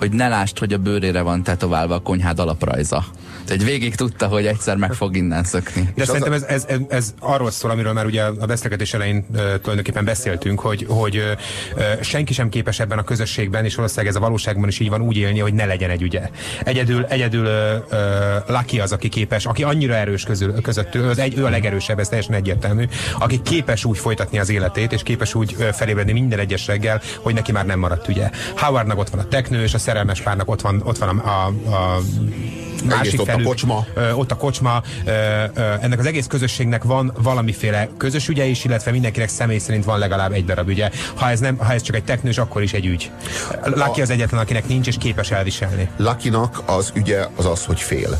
[0.00, 3.04] Hogy ne lásd, hogy a bőrére van tetoválva a konyhád alaprajza.
[3.44, 5.82] Tehát végig tudta, hogy egyszer meg fog innen szökni.
[5.82, 9.16] De És szerintem ez, ez, ez, ez arról szól, amiről már ugye a beszélgetés elején
[9.16, 14.16] uh, tulajdonképpen beszéltünk, hogy, hogy uh, senki sem képes ebben a közösségben, és valószínűleg ez
[14.16, 16.30] a valóságban is így van úgy élni, hogy ne legyen egy ügye.
[16.64, 17.96] Egyedül, egyedül uh,
[18.46, 22.08] Lucky az, aki képes, aki annyira erős közül, közöttől, az egy, ő a legerősebb, ez
[22.08, 22.84] teljesen egyértelmű,
[23.18, 27.52] aki képes úgy folytatni az életét, és képes úgy felébredni minden egyes reggel, hogy neki
[27.52, 28.30] már nem maradt ügye.
[28.56, 31.46] Howardnak ott van a teknő, és a szerelmes párnak ott van, ott van a, a,
[31.74, 32.00] a
[32.84, 33.86] másik felül, a kocsma.
[33.94, 34.82] Ö, ott a kocsma.
[35.04, 35.10] Ö,
[35.54, 39.98] ö, ennek az egész közösségnek van valamiféle közös ügye is, illetve mindenkinek személy szerint van
[39.98, 40.90] legalább egy darab ügye.
[41.14, 43.10] Ha ez, nem, ha ez csak egy teknős, akkor is egy ügy.
[43.64, 45.88] Lucky az egyetlen, akinek nincs és képes elviselni.
[45.96, 48.18] Luckynak az ügye az az, hogy fél.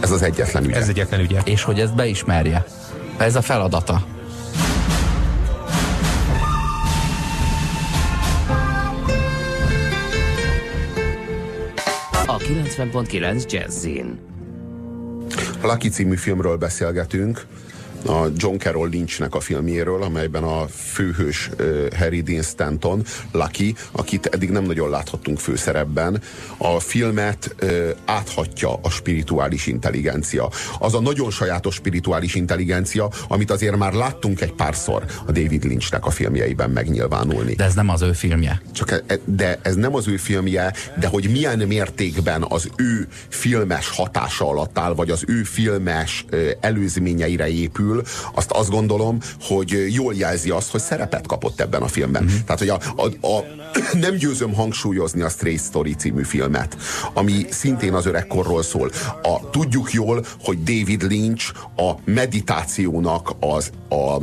[0.00, 0.76] Ez az egyetlen ügye.
[0.76, 1.40] Ez egyetlen ügye.
[1.44, 2.64] És hogy ezt beismerje.
[3.18, 4.04] Ez a feladata.
[12.32, 14.31] a 90.9 Jazzin.
[15.62, 17.46] Lucky című filmről beszélgetünk,
[18.06, 21.50] a John Carroll Lynchnek a filmjéről, amelyben a főhős
[21.98, 26.22] Harry Dean Stanton, Lucky, akit eddig nem nagyon láthattunk főszerepben,
[26.56, 27.54] a filmet
[28.04, 30.50] áthatja a spirituális intelligencia.
[30.78, 36.06] Az a nagyon sajátos spirituális intelligencia, amit azért már láttunk egy párszor a David Lynchnek
[36.06, 37.54] a filmjeiben megnyilvánulni.
[37.54, 38.62] De ez nem az ő filmje.
[38.72, 43.08] Csak e, e de ez nem az ő filmje, de hogy milyen mértékben az ő
[43.28, 46.24] filmes hatása alatt áll, vagy az ő filmes
[46.60, 48.02] előzményeire épül, kerül,
[48.34, 52.22] azt azt gondolom, hogy jól jelzi azt, hogy szerepet kapott ebben a filmben.
[52.22, 52.36] Mm-hmm.
[52.46, 53.44] Tehát, hogy a, a, a,
[54.06, 56.76] nem győzöm hangsúlyozni a Stray Story című filmet,
[57.12, 58.90] ami szintén az öregkorról szól.
[59.22, 64.22] A, tudjuk jól, hogy David Lynch a meditációnak az a,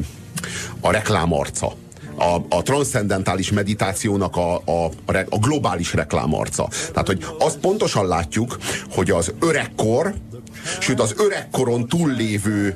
[0.81, 1.75] a reklámarca
[2.15, 4.91] a, a transzcendentális meditációnak a, a,
[5.29, 6.67] a globális reklámarca.
[6.91, 8.57] Tehát, hogy azt pontosan látjuk,
[8.89, 10.13] hogy az öregkor,
[10.79, 12.75] sőt az öregkoron túllévő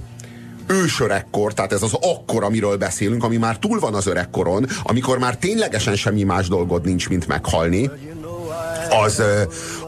[0.73, 5.37] ősörekkor, tehát ez az akkor, amiről beszélünk, ami már túl van az öregkoron, amikor már
[5.37, 7.89] ténylegesen semmi más dolgod nincs, mint meghalni,
[9.03, 9.23] az,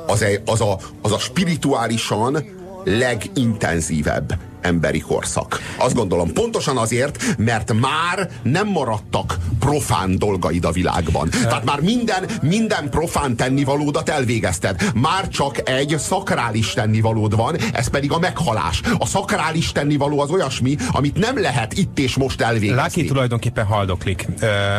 [0.07, 2.45] az, az, a, az a spirituálisan
[2.83, 5.59] legintenzívebb emberi korszak.
[5.77, 11.29] Azt gondolom, pontosan azért, mert már nem maradtak profán dolgaid a világban.
[11.29, 14.91] Tehát már minden, minden profán tennivalódat elvégezted.
[14.95, 18.81] Már csak egy szakrális tennivalód van, ez pedig a meghalás.
[18.97, 22.81] A szakrális tennivaló az olyasmi, amit nem lehet itt és most elvégezni.
[22.81, 24.27] Laki tulajdonképpen haldoklik.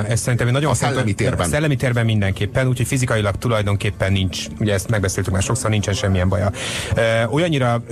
[0.08, 1.46] Ez szerintem egy nagyon a szellemi térben.
[1.46, 6.28] A szellemi térben mindenképpen, úgyhogy fizikailag tulajdonképpen nincs, ugye ezt megbeszéltük már sokszor, nincsen semmilyen
[6.28, 6.50] baja.
[7.30, 7.82] Olyannyira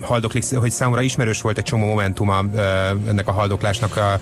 [0.00, 2.44] haldoklik, hogy számomra ismerős volt egy csomó momentuma
[3.08, 4.20] ennek a haldoklásnak a,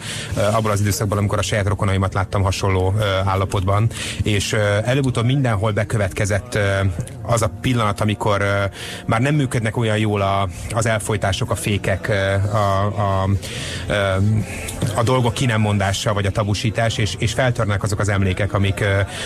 [0.53, 2.95] abban az időszakban, amikor a saját rokonaimat láttam hasonló
[3.25, 3.91] állapotban,
[4.23, 4.53] és
[4.85, 6.59] előbb-utóbb mindenhol bekövetkezett
[7.23, 8.45] az a pillanat, amikor
[9.07, 12.09] már nem működnek olyan jól a, az elfolytások, a fékek,
[12.53, 13.29] a, a,
[14.95, 18.85] a dolgok ki nem mondása, vagy a tabusítás, és, és feltörnek azok az emlékek, amik,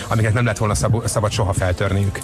[0.08, 2.18] amiket nem lett volna szab, szabad soha feltörniük.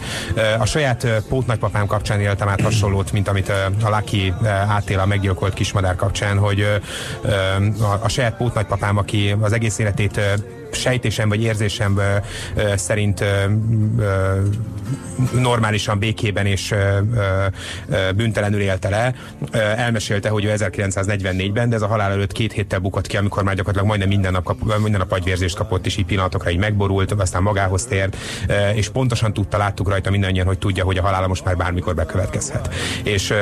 [0.59, 3.49] A saját pótnagypapám kapcsán éltem át hasonlót, mint amit
[3.83, 4.35] a Lucky
[4.69, 6.81] átél a meggyilkolt kismadár kapcsán, hogy
[7.81, 10.21] a, a saját pótnagypapám, aki az egész életét
[10.75, 12.01] sejtésem vagy érzésem
[12.75, 13.25] szerint
[15.33, 16.75] normálisan békében és
[18.17, 19.15] büntelenül élte le.
[19.77, 23.55] Elmesélte, hogy ő 1944-ben, de ez a halál előtt két héttel bukott ki, amikor már
[23.55, 27.43] gyakorlatilag majdnem minden nap, kap, minden nap agyvérzést kapott, és így pillanatokra így megborult, aztán
[27.43, 28.17] magához tért,
[28.75, 32.75] és pontosan tudta, láttuk rajta mindannyian, hogy tudja, hogy a halála most már bármikor bekövetkezhet.
[33.05, 33.35] És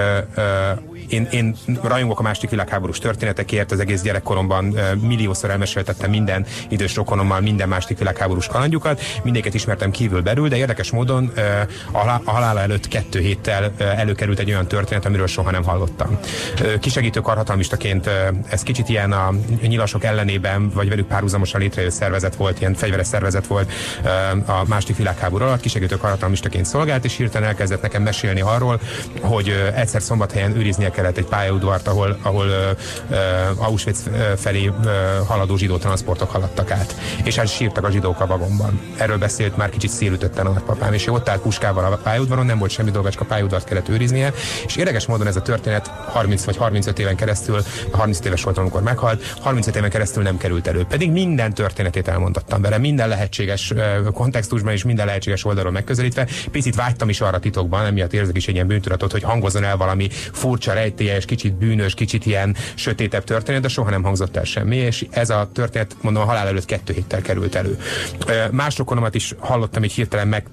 [1.09, 7.41] én, én rajongok a második világháborús történetekért, az egész gyerekkoromban milliószor elmeséltettem minden idős rokonommal
[7.41, 11.33] minden második világháborús kalandjukat, mindéket ismertem kívül belül, de érdekes módon
[11.93, 16.19] a halála előtt kettő héttel előkerült egy olyan történet, amiről soha nem hallottam.
[16.81, 18.11] Kisegítő karhatalmistaként
[18.49, 19.31] ez kicsit ilyen a
[19.63, 23.73] nyilasok ellenében, vagy velük párhuzamosan létrejött szervezet volt, ilyen fegyveres szervezet volt
[24.47, 28.81] a második világháború alatt, kisegítő karhatalmistaként szolgált, és hirtelen elkezdett nekem mesélni arról,
[29.21, 32.47] hogy egyszer szombathelyen őriznie kellett egy pályaudvart, ahol, ahol
[33.57, 34.73] Auschwitz felé
[35.27, 36.95] haladó zsidó transportok haladtak át.
[37.25, 38.81] És hát sírtak a zsidók a vagomban.
[38.97, 42.59] Erről beszélt már kicsit szélütötten a nagypapám, és ő ott állt puskával a pályaudvaron, nem
[42.59, 44.33] volt semmi dolga, csak a pályaudvart kellett őriznie,
[44.67, 48.83] és érdekes módon ez a történet 30 vagy 35 éven keresztül, 30 éves volt, amikor
[48.83, 50.85] meghalt, 35 éven keresztül nem került elő.
[50.85, 53.73] Pedig minden történetét elmondottam vele, minden lehetséges
[54.13, 56.27] kontextusban és minden lehetséges oldalról megközelítve.
[56.51, 60.09] Picit vágytam is arra titokban, emiatt érzek is egy ilyen bűntudatot, hogy hangozzon el valami
[60.33, 65.07] furcsa, rejtélyes, kicsit bűnös, kicsit ilyen sötétebb történet, de soha nem hangzott el semmi, és
[65.11, 67.79] ez a történet, mondom, a halál előtt kettő héttel került elő.
[68.51, 70.47] Más rokonomat is hallottam így hirtelen meg,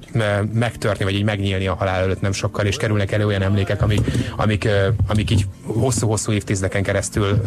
[0.54, 4.02] megtörni, vagy így megnyílni a halál előtt nem sokkal, és kerülnek elő olyan emlékek, amik,
[4.36, 4.68] amik,
[5.08, 7.44] amik így hosszú-hosszú évtizedeken keresztül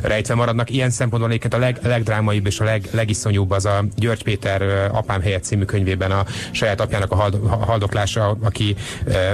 [0.00, 0.70] rejtve maradnak.
[0.70, 5.20] Ilyen szempontból egyébként a leg, legdrámaibb és a leg, legiszonyúbb az a György Péter Apám
[5.20, 7.30] helyett című könyvében a saját apjának a
[7.64, 8.76] haldoklása, aki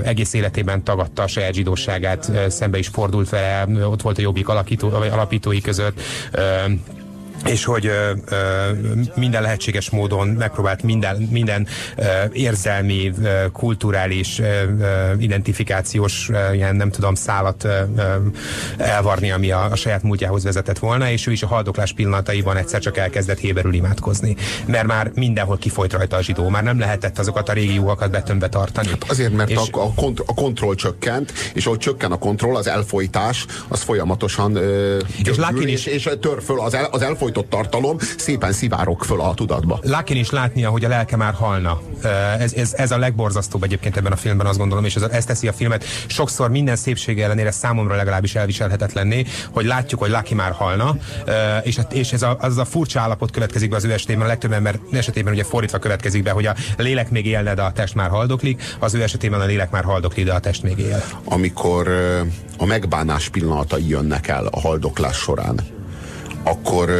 [0.02, 4.88] egész életében tagadta a saját zsidóságát, szembe is fordult vele, ott volt a jobbik alakító,
[4.90, 6.00] alapítói között,
[7.44, 8.36] és hogy ö, ö,
[9.14, 14.62] minden lehetséges módon megpróbált minden, minden ö, érzelmi, ö, kulturális, ö,
[15.18, 18.02] identifikációs ö, ilyen nem tudom szálat ö, ö,
[18.76, 22.80] elvarni, ami a, a saját múltjához vezetett volna, és ő is a haldoklás pillanataiban egyszer
[22.80, 24.36] csak elkezdett héberül imádkozni.
[24.66, 28.48] Mert már mindenhol kifolyt rajta a zsidó, már nem lehetett azokat a régi jókat betömbe
[28.48, 28.88] tartani.
[28.88, 32.56] Hát azért, mert és, a, a, kont a kontroll csökkent, és ahogy csökken a kontroll,
[32.56, 34.98] az elfolytás, az folyamatosan ö,
[35.66, 39.34] és, és, és tör föl az, el, az elfolytás elfolytott tartalom szépen szivárok föl a
[39.34, 39.78] tudatba.
[39.82, 41.80] Lákin is látnia, hogy a lelke már halna.
[42.38, 45.48] Ez, ez, ez a legborzasztóbb egyébként ebben a filmben, azt gondolom, és ez, ez teszi
[45.48, 50.96] a filmet sokszor minden szépség ellenére számomra legalábbis elviselhetetlenné, hogy látjuk, hogy Lucky már halna,
[51.62, 54.52] és, és ez a, az a furcsa állapot következik be az ő esetében, a legtöbb
[54.52, 58.10] ember esetében ugye fordítva következik be, hogy a lélek még élne, de a test már
[58.10, 61.02] haldoklik, az ő esetében a lélek már haldoklik, de a test még él.
[61.24, 61.88] Amikor
[62.58, 65.60] a megbánás pillanatai jönnek el a haldoklás során,
[66.42, 66.90] akkor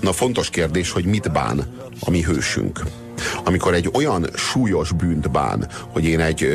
[0.00, 1.66] na fontos kérdés, hogy mit bán
[2.00, 2.82] a mi hősünk.
[3.44, 6.48] Amikor egy olyan súlyos bűnt bán, hogy én egy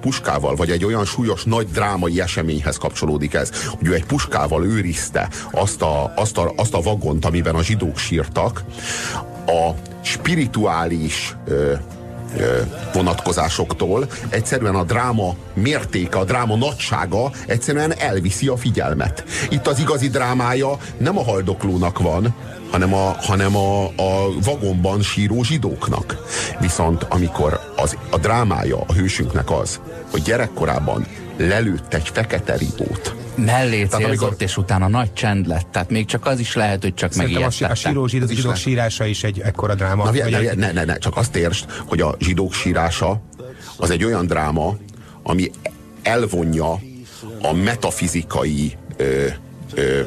[0.00, 5.28] puskával, vagy egy olyan súlyos nagy drámai eseményhez kapcsolódik ez, hogy ő egy puskával őrizte
[5.50, 8.64] azt a, azt a, azt a vagont, amiben a zsidók sírtak,
[9.46, 9.70] a
[10.02, 11.72] spirituális ö,
[12.92, 19.24] vonatkozásoktól, egyszerűen a dráma mértéke, a dráma nagysága egyszerűen elviszi a figyelmet.
[19.50, 22.34] Itt az igazi drámája nem a haldoklónak van,
[22.70, 26.16] hanem a, hanem a, a vagonban síró zsidóknak.
[26.60, 33.84] Viszont amikor az, a drámája a hősünknek az, hogy gyerekkorában lelőtt egy fekete ribót, mellé
[33.84, 34.34] célzott, amikor...
[34.38, 35.66] és utána nagy csend lett.
[35.70, 37.68] Tehát még csak az is lehet, hogy csak megijedtettek.
[37.68, 40.04] A, a síró zsidók, zsidók sírása is egy ekkora dráma.
[40.04, 40.56] Na, ne, egy...
[40.56, 43.22] ne, ne, ne, csak azt értsd, hogy a zsidók sírása
[43.76, 44.76] az egy olyan dráma,
[45.22, 45.50] ami
[46.02, 46.80] elvonja
[47.42, 49.26] a metafizikai ö,
[49.74, 50.00] ö,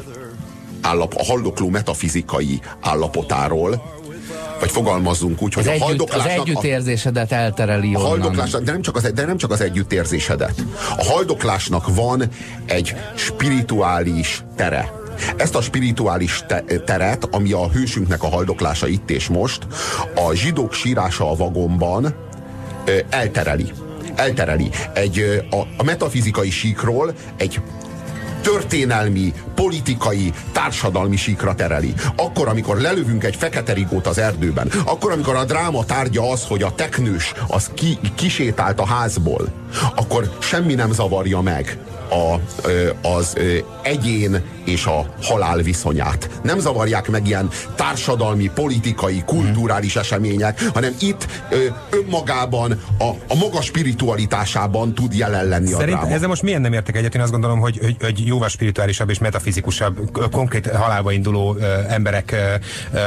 [0.80, 3.99] állap, a haldokló metafizikai állapotáról,
[4.60, 6.32] vagy fogalmazzunk úgy, az hogy együtt, a haldoklásnak...
[6.32, 10.64] Az együttérzésedet eltereli a haldoklásnak, de nem, csak az, de nem csak az együttérzésedet.
[10.96, 12.22] A haldoklásnak van
[12.66, 14.92] egy spirituális tere.
[15.36, 19.66] Ezt a spirituális te teret, ami a hősünknek a haldoklása itt és most,
[20.14, 22.14] a zsidók sírása a vagomban
[23.10, 23.72] eltereli
[24.14, 24.70] eltereli.
[24.94, 27.60] Egy, a, a metafizikai síkról egy
[28.40, 31.94] történelmi, politikai, társadalmi síkra tereli.
[32.16, 36.62] Akkor, amikor lelövünk egy fekete rigót az erdőben, akkor, amikor a dráma tárgya az, hogy
[36.62, 39.48] a teknős az ki, kisétált a házból,
[39.94, 41.78] akkor semmi nem zavarja meg
[42.10, 42.40] a,
[43.08, 43.36] az
[43.82, 46.30] egyén és a halál viszonyát.
[46.42, 51.26] Nem zavarják meg ilyen társadalmi, politikai, kulturális események, hanem itt
[51.90, 56.14] önmagában, a, a maga spiritualitásában tud jelen lenni Szerint a dráma.
[56.14, 57.14] ezzel most milyen nem értek egyet?
[57.14, 61.56] Én azt gondolom, hogy, hogy, hogy jóval spirituálisabb és metafizikusabb, konkrét halálba induló
[61.88, 62.36] emberek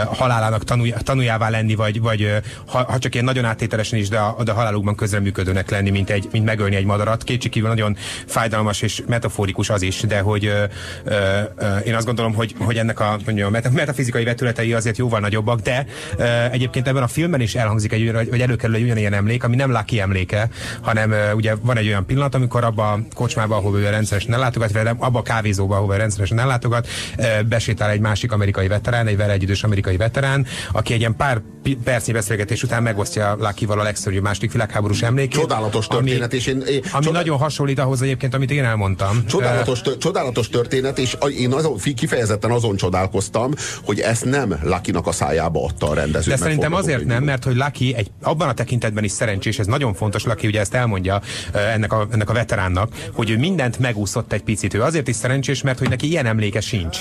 [0.06, 4.44] halálának tanulj, tanuljává lenni, vagy, vagy ha, ha csak ilyen nagyon áttételesen is, de a,
[4.44, 7.24] de a halálukban közreműködőnek lenni, mint, egy, mint megölni egy madarat.
[7.24, 10.64] Kétségkívül nagyon fájdalmas és és metaforikus az is, de hogy ö,
[11.04, 15.60] ö, ö, én azt gondolom, hogy, hogy ennek a, mondjam, metafizikai vetületei azért jóval nagyobbak,
[15.60, 15.86] de
[16.18, 19.72] ö, egyébként ebben a filmben is elhangzik egy, vagy előkerül egy ugyanilyen emlék, ami nem
[19.72, 20.50] Lucky emléke,
[20.82, 24.72] hanem ö, ugye van egy olyan pillanat, amikor abba a kocsmába, ahol ő rendszeresen ellátogat,
[24.72, 29.34] vagy abba a kávézóba, ahol rendszeresen ellátogat, ö, besétál egy másik amerikai veterán, egy vele
[29.34, 31.42] egyidős amerikai veterán, aki egy ilyen pár
[31.84, 35.40] percnyi beszélgetés után megosztja Luckyval a legszörnyűbb második világháborús emlékét.
[35.40, 37.22] Csodálatos történet, ami, és én, én ami csodál...
[37.22, 39.26] nagyon hasonlít ahhoz egyébként, amit én elmondtam mondtam.
[39.26, 43.52] Csodálatos, csodálatos történet, és én azon, kifejezetten azon csodálkoztam,
[43.86, 46.30] hogy ezt nem Lakinak a szájába adta a rendező.
[46.30, 49.94] De szerintem azért nem, mert hogy Laki egy, abban a tekintetben is szerencsés, ez nagyon
[49.94, 51.22] fontos, Laki ugye ezt elmondja
[51.54, 54.74] ennek a, ennek a veteránnak, hogy ő mindent megúszott egy picit.
[54.74, 56.98] Ő azért is szerencsés, mert hogy neki ilyen emléke sincs.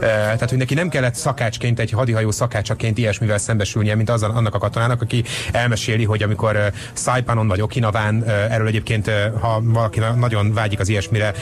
[0.00, 4.58] Tehát, hogy neki nem kellett szakácsként, egy hadihajó szakácsaként ilyesmivel szembesülnie, mint az, annak a
[4.58, 10.88] katonának, aki elmeséli, hogy amikor Saipanon vagy Okinaván, erről egyébként, ha valaki nagyon vágyik az
[11.16, 11.34] ilyesmire,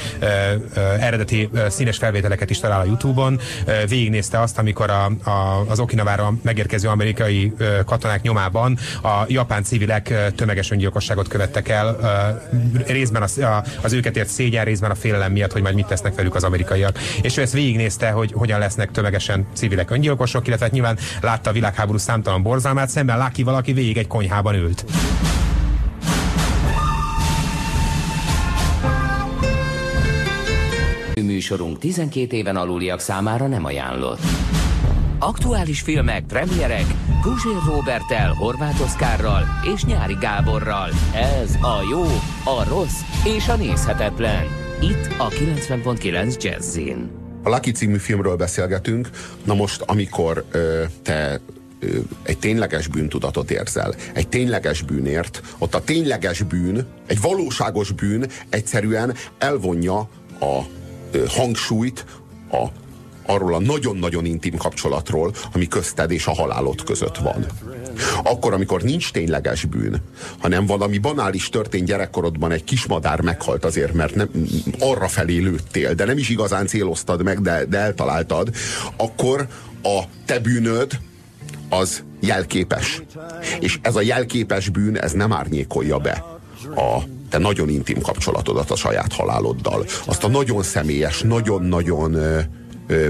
[1.01, 3.41] eredeti színes felvételeket is talál a Youtube-on.
[3.89, 7.53] Végignézte azt, amikor a, a, az Okinavára megérkező amerikai
[7.87, 11.99] katonák nyomában a japán civilek tömeges öngyilkosságot követtek el,
[12.87, 16.15] részben az, a, az őket ért szégyen, részben a félelem miatt, hogy majd mit tesznek
[16.15, 16.99] velük az amerikaiak.
[17.23, 21.53] És ő ezt végignézte, hogy hogyan lesznek tömegesen civilek öngyilkosok, illetve hát nyilván látta a
[21.53, 24.85] világháború számtalan borzalmát, szemben Láki valaki végig egy konyhában ült.
[31.45, 34.21] Műsorunk 12 éven aluliak számára nem ajánlott.
[35.19, 36.85] Aktuális filmek, premierek,
[37.23, 39.43] Guzsér Robertel, Horváth Oszkárral
[39.75, 40.91] és Nyári Gáborral.
[41.15, 42.03] Ez a jó,
[42.45, 43.01] a rossz
[43.37, 44.45] és a nézhetetlen.
[44.81, 47.11] Itt a 90.9 Jazzin.
[47.43, 49.11] A Lucky című filmről beszélgetünk.
[49.45, 51.41] Na most, amikor ö, te
[52.23, 59.15] egy tényleges bűntudatot érzel, egy tényleges bűnért, ott a tényleges bűn, egy valóságos bűn egyszerűen
[59.39, 60.09] elvonja
[60.41, 60.63] a
[61.29, 62.05] hangsúlyt
[62.51, 62.67] a,
[63.27, 67.47] arról a nagyon-nagyon intim kapcsolatról, ami közted és a halálod között van.
[68.23, 70.03] Akkor, amikor nincs tényleges bűn,
[70.39, 74.31] hanem valami banális történt gyerekkorodban, egy kismadár meghalt azért, mert nem,
[74.79, 78.51] arra felé lőttél, de nem is igazán céloztad meg, de, de eltaláltad,
[78.97, 79.49] akkor
[79.83, 80.99] a te bűnöd
[81.69, 83.03] az jelképes.
[83.61, 86.25] És ez a jelképes bűn, ez nem árnyékolja be
[86.77, 87.03] a
[87.35, 89.85] te nagyon intim kapcsolatodat a saját haláloddal.
[90.07, 92.17] Azt a nagyon személyes, nagyon-nagyon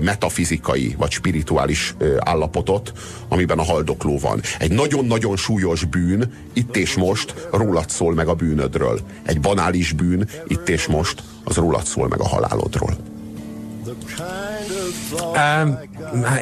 [0.03, 2.93] metafizikai vagy spirituális állapotot,
[3.29, 4.41] amiben a haldokló van.
[4.59, 9.01] Egy nagyon-nagyon súlyos bűn, itt és most rólad szól meg a bűnödről.
[9.23, 12.97] Egy banális bűn, itt és most, az rólad szól meg a halálodról.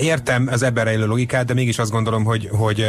[0.01, 2.87] Értem az ebben rejlő logikát, de mégis azt gondolom, hogy, hogy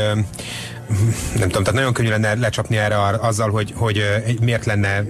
[1.37, 4.03] nem tudom, tehát nagyon könnyű lenne lecsapni erre azzal, hogy, hogy
[4.41, 5.03] miért lenne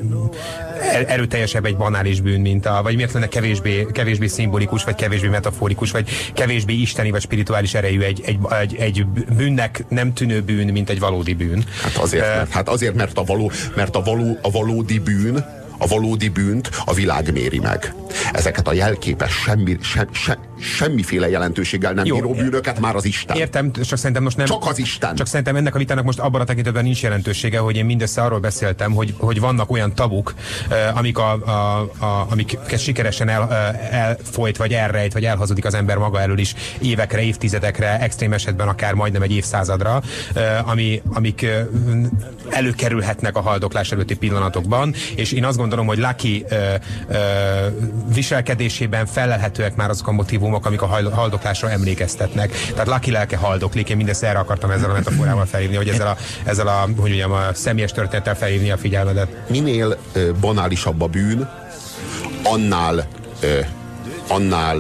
[1.08, 5.92] erőteljesebb egy banális bűn, mint a, vagy miért lenne kevésbé, kevésbé szimbolikus, vagy kevésbé metaforikus,
[5.92, 9.06] vagy kevésbé isteni, vagy spirituális erejű egy, egy, egy, egy
[9.36, 11.64] bűnnek nem tűnő bűn, mint egy valódi bűn.
[11.82, 15.88] Hát azért, mert, hát azért, mert, a, való, mert a, való, a valódi bűn a
[15.88, 17.94] valódi bűnt a világ méri meg.
[18.32, 23.38] Ezeket a jelképes, semmi, se, se, semmiféle jelentőséggel nem Jó, bíró bűnöket már az Isten.
[23.38, 24.46] Értem, csak szerintem most nem...
[24.46, 25.16] Csak az Isten.
[25.16, 28.40] Csak szerintem ennek a vitának most abban a tekintetben nincs jelentősége, hogy én mindössze arról
[28.40, 30.34] beszéltem, hogy, hogy vannak olyan tabuk,
[30.94, 33.54] amik a, a, a, amiket sikeresen el,
[33.92, 38.94] elfolyt, vagy elrejt, vagy elhazudik az ember maga elől is évekre, évtizedekre, extrém esetben akár
[38.94, 40.02] majdnem egy évszázadra,
[40.66, 41.46] ami, amik
[42.50, 46.46] előkerülhetnek a haldoklás előtti pillanatokban, és én azt gondolom, hogy Lucky
[48.14, 50.12] viselkedésében felelhetőek már azok a
[50.54, 52.52] motivumok, amik a haldoklásra emlékeztetnek.
[52.52, 56.18] Tehát Lucky lelke haldoklik, én mindezt erre akartam ezzel a metaforával felhívni, hogy ezzel a,
[56.44, 59.28] ezzel a, hogy mondjam, a személyes történettel felhívni a figyelmedet.
[59.50, 59.98] Minél
[60.40, 61.50] banálisabb a bűn,
[62.44, 63.08] annál
[64.28, 64.78] annál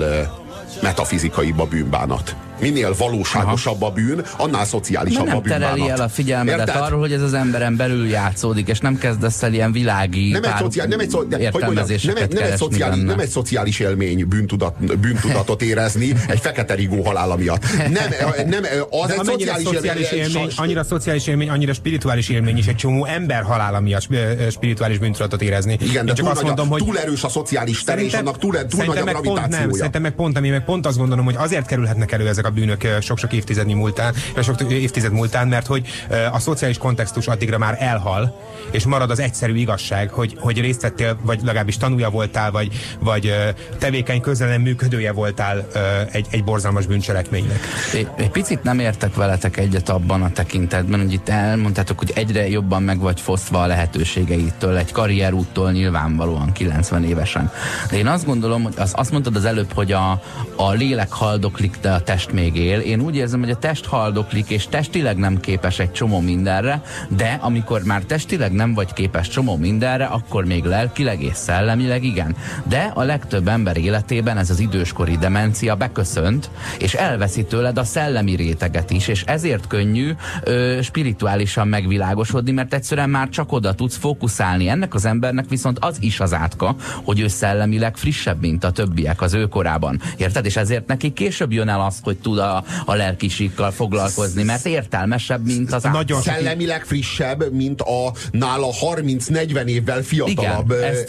[0.81, 3.91] metafizikaibb a bűnbánat minél valóságosabb Aha.
[3.91, 5.51] a bűn, annál szociálisabb nem a bűn.
[5.51, 6.81] Nem tereli el a figyelmedet Érted?
[6.81, 10.55] arról, hogy ez az emberen belül játszódik, és nem kezdesz el ilyen világi nem egy,
[10.57, 13.79] szociál, nem egy, szó, de, hogy mondjam, nem, egy, nem, egy szociális, nem egy szociális
[13.79, 17.63] élmény bűntudat, bűntudatot érezni egy fekete rigó halála miatt.
[17.77, 18.09] Nem,
[18.55, 22.67] nem az de egy szociális, szociális élmény, élmény annyira szociális élmény, annyira spirituális élmény is
[22.67, 24.07] egy csomó ember halála miatt
[24.51, 25.77] spirituális bűntudatot érezni.
[25.81, 28.65] Igen, de csak túl, azt mondom, hogy túl erős a szociális tere, és annak túl,
[28.65, 29.47] túl nagy a gravitációja.
[29.47, 32.51] Nem, szerintem meg pont, ami meg pont azt gondolom, hogy azért kerülhetnek elő ezek a
[32.53, 35.87] bűnök sok-sok évtizednyi múltán, sok évtized múltán, mert hogy
[36.31, 38.39] a szociális kontextus addigra már elhal,
[38.71, 43.33] és marad az egyszerű igazság, hogy, hogy részt vettél, vagy legalábbis tanúja voltál, vagy, vagy
[43.79, 45.67] tevékeny közelen működője voltál
[46.11, 47.59] egy, egy borzalmas bűncselekménynek.
[47.93, 52.49] Egy, egy picit nem értek veletek egyet abban a tekintetben, hogy itt elmondtátok, hogy egyre
[52.49, 57.51] jobban meg vagy fosztva a lehetőségeitől, egy karrierúttól nyilvánvalóan 90 évesen.
[57.89, 60.21] De én azt gondolom, hogy az, azt mondtad az előbb, hogy a,
[60.55, 62.79] a lélek haldoklik, de a test még él.
[62.79, 67.37] Én úgy érzem, hogy a test haldoklik, és testileg nem képes egy csomó mindenre, de
[67.41, 72.35] amikor már testileg nem vagy képes csomó mindenre, akkor még lelkileg és szellemileg igen.
[72.63, 78.35] De a legtöbb ember életében ez az időskori demencia beköszönt, és elveszi tőled a szellemi
[78.35, 80.11] réteget is, és ezért könnyű
[80.43, 84.67] ö, spirituálisan megvilágosodni, mert egyszerűen már csak oda tudsz fókuszálni.
[84.67, 89.21] Ennek az embernek viszont az is az átka, hogy ő szellemileg frissebb, mint a többiek
[89.21, 90.01] az ő korában.
[90.17, 90.45] Érted?
[90.45, 95.45] És ezért neki később jön el az, hogy tud a, a lelkisikkal foglalkozni, mert értelmesebb,
[95.45, 101.03] mint az Nagyon Szellemileg frissebb, mint a nála 30-40 évvel fiatalabb Igen, ez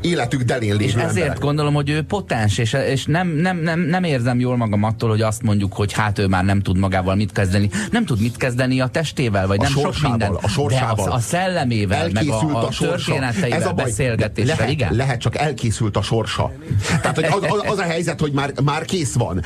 [0.00, 1.38] életük delén És ezért emberek.
[1.38, 5.20] gondolom, hogy ő potens, és, és nem, nem, nem, nem érzem jól magam attól, hogy
[5.20, 7.70] azt mondjuk, hogy hát ő már nem tud magával mit kezdeni.
[7.90, 10.34] Nem tud mit kezdeni a testével, vagy a nem sok minden.
[10.34, 11.04] A sorsával.
[11.04, 14.94] De a, a szellemével, elkészült meg a, a, a történeteivel, Ez a beszélgetésre, lehet, igen?
[14.94, 16.52] Lehet, csak elkészült a sorsa.
[17.00, 19.42] Tehát hogy az, az, az a helyzet, hogy már, már kész van.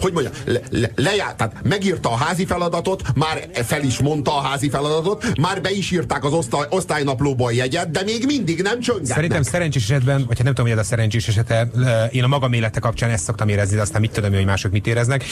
[0.00, 4.40] Hogy mondja, le, le, lejár, tehát megírta a házi feladatot, már fel is mondta a
[4.40, 8.80] házi feladatot, már be is írták az osztály, osztálynaplóba a jegyet, de még mindig nem
[8.80, 9.14] csöngetnek.
[9.14, 11.70] Szerintem szerencsés esetben, vagy hát nem tudom, hogy ez a szerencsés esete,
[12.12, 14.86] én a magam élete kapcsán ezt szoktam érezni, de aztán mit tudom, hogy mások mit
[14.86, 15.24] éreznek.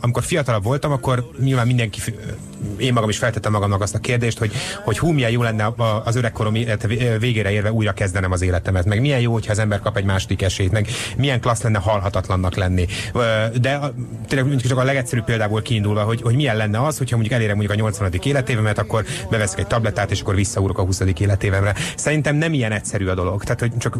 [0.00, 2.00] Amikor fiatalabb voltam, akkor nyilván mindenki
[2.76, 4.52] én magam is feltettem magamnak azt a kérdést, hogy,
[4.84, 5.72] hogy hú, milyen jó lenne
[6.04, 6.52] az öregkorom
[7.18, 10.42] végére érve újra kezdenem az életemet, meg milyen jó, hogyha az ember kap egy második
[10.42, 12.86] esélyt, meg milyen klassz lenne halhatatlannak lenni.
[13.60, 13.80] De
[14.28, 17.78] tényleg csak a legegyszerűbb példából kiindulva, hogy, hogy milyen lenne az, hogyha mondjuk elérem mondjuk
[17.78, 18.12] a 80.
[18.22, 21.00] életévemet, akkor beveszek egy tabletát, és akkor visszaúrok a 20.
[21.18, 21.74] életévemre.
[21.96, 23.42] Szerintem nem ilyen egyszerű a dolog.
[23.42, 23.98] Tehát, hogy csak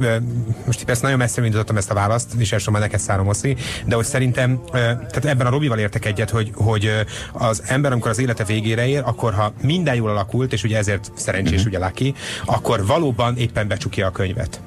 [0.66, 4.04] most persze nagyon messze indítottam ezt a választ, és elsősorban neked szárom oszi, de hogy
[4.04, 6.90] szerintem, tehát ebben a Robival értek egyet, hogy, hogy
[7.32, 11.12] az ember, amikor az élete végére ér, akkor ha minden jól alakult, és ugye ezért
[11.14, 11.68] szerencsés mm-hmm.
[11.68, 14.60] ugye Lucky, akkor valóban éppen becsukja a könyvet.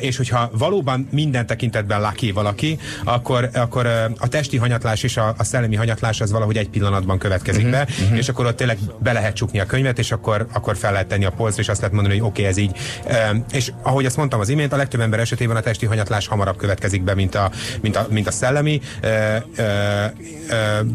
[0.00, 3.86] És hogyha valóban minden tekintetben Lucky valaki, akkor, akkor
[4.18, 7.86] a testi hanyatlás és a, a szellemi hanyatlás az valahogy egy pillanatban következik uh-huh, be,
[8.02, 8.18] uh-huh.
[8.18, 11.24] és akkor ott tényleg be lehet csukni a könyvet, és akkor, akkor fel lehet tenni
[11.24, 12.76] a polcra, és azt lehet mondani, hogy oké, okay, ez így.
[13.52, 17.02] És ahogy azt mondtam az imént, a legtöbb ember esetében a testi hanyatlás hamarabb következik
[17.04, 17.50] be, mint a,
[17.80, 18.80] mint a, mint a szellemi.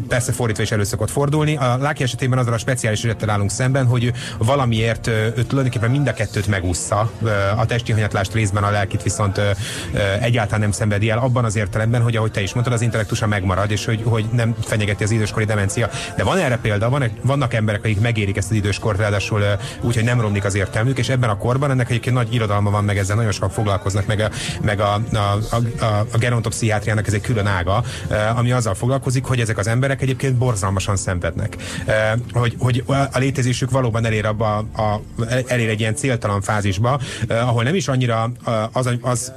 [0.08, 1.56] Persze fordítva is elő szokott fordulni.
[1.56, 6.12] A Láki esetében azzal a speciális esettel állunk szemben, hogy valamiért ő tulajdonképpen mind a
[6.12, 7.10] kettőt megúszza.
[7.56, 9.40] A testi hanyatlást részben a lelkit viszont
[10.20, 13.70] egyáltalán nem szenvedi el, abban az értelemben, hogy ahogy te is mondtad, az intellektusa megmarad,
[13.70, 15.88] és hogy, hogy nem fenyegeti az időskori demencia.
[16.16, 19.42] De van erre példa, van, vannak emberek, akik megérik ezt az időskort, ráadásul
[19.80, 22.84] úgy, hogy nem romlik az értelmük, és ebben a korban ennek egyébként nagy irodalma van,
[22.84, 24.30] meg ezzel nagyon sokan foglalkoznak, meg a,
[24.62, 25.16] meg a, a,
[25.50, 27.82] a, a, a gerontopszichiátriának ez egy külön ága,
[28.36, 31.56] ami azzal foglalkozik, hogy ezek az emberek egyébként borzalmasan szenvednek.
[32.32, 35.00] Hogy, hogy a létezésük valóban elér, abba, a,
[35.46, 38.32] elér egy ilyen céltalan fázisba, ahol nem is annyira
[38.72, 39.32] az, az, az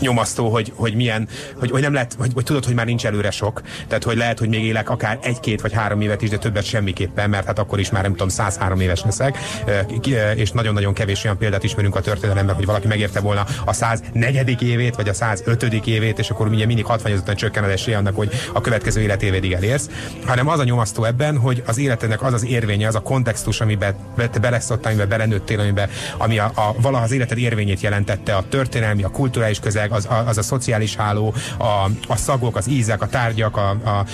[0.00, 1.28] nyomasztó, hogy, hogy milyen,
[1.58, 4.38] hogy, hogy nem lehet, hogy, hogy tudod, hogy már nincs előre sok, tehát hogy lehet,
[4.38, 7.78] hogy még élek akár egy-két vagy három évet is, de többet semmiképpen, mert hát akkor
[7.78, 9.38] is már nem tudom, 103 éves leszek,
[10.34, 14.62] és nagyon-nagyon kevés olyan példát ismerünk a történelemben, hogy valaki megérte volna a 104.
[14.62, 15.62] évét, vagy a 105.
[15.86, 19.88] évét, és akkor ugye mindig 60 csökken az esélye annak, hogy a következő életévédig elérsz,
[20.26, 23.94] hanem az a nyomasztó ebben, hogy az életednek az az érvénye, az a kontextus, amiben
[24.16, 25.88] te beleszottál, amiben belenőttél, amiben,
[26.18, 30.24] ami a, a, valaha az életed érvényét jelentette, a történelmi, a kulturális közeg, az a,
[30.26, 31.64] az a szociális háló, a,
[32.06, 34.04] a szagok, az ízek, a tárgyak, a, a,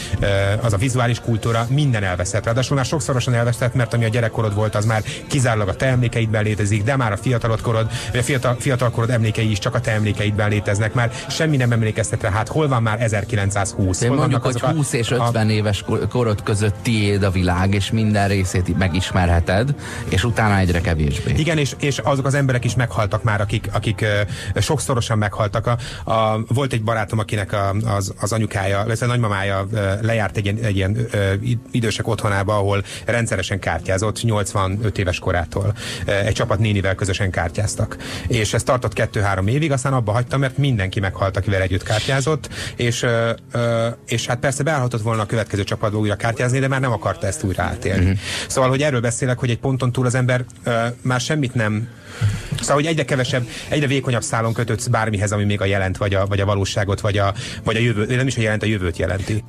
[0.62, 2.44] az a vizuális kultúra, minden elveszett.
[2.44, 6.42] Ráadásul már sokszorosan elvesztett, mert ami a gyerekkorod volt, az már kizárólag a te emlékeidben
[6.42, 10.94] létezik, de már a fiatalodkorod, a fiatal, fiatalkorod emlékei is csak a te emlékeidben léteznek.
[10.94, 12.30] Már semmi nem emlékeztet rá.
[12.30, 14.00] Hát hol van már 1920?
[14.00, 15.50] Én mondjuk, hogy 20 és 50 a...
[15.50, 19.74] éves korod között tiéd a világ, és minden részét megismerheted,
[20.08, 21.34] és utána egyre kevésbé.
[21.36, 24.04] Igen, és, és azok az emberek is meghaltak már, akik, akik
[24.56, 25.65] sokszorosan meghaltak.
[25.66, 29.66] A, a, volt egy barátom, akinek a, az, az anyukája, vagy a nagymamája
[30.00, 31.06] lejárt egy, egy ilyen
[31.70, 35.74] idősek otthonába, ahol rendszeresen kártyázott, 85 éves korától.
[36.04, 37.96] Egy csapat nénivel közösen kártyáztak.
[38.26, 43.06] És ez tartott kettő-három évig, aztán abba hagytam, mert mindenki meghalt, akivel együtt kártyázott, és,
[44.06, 47.42] és hát persze beállhatott volna a következő csapatba újra kártyázni, de már nem akarta ezt
[47.42, 48.04] újra átélni.
[48.04, 48.18] Uh-huh.
[48.48, 50.44] Szóval, hogy erről beszélek, hogy egy ponton túl az ember
[51.02, 51.88] már semmit nem
[52.60, 56.26] Szóval, hogy egyre kevesebb, egyre vékonyabb szálon kötődsz bármihez, ami még a jelent, vagy a,
[56.26, 57.34] vagy a valóságot, vagy a,
[57.64, 59.44] vagy a jövő, nem is a jelent, a jövőt jelenti.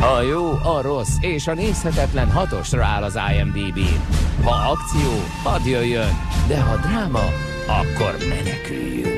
[0.00, 4.00] A jó, a rossz és a nézhetetlen hatosra áll az IMDb-n.
[4.42, 5.10] Ha akció,
[5.42, 6.10] hadd jöjjön,
[6.48, 7.24] de ha dráma,
[7.66, 9.13] akkor meneküljünk.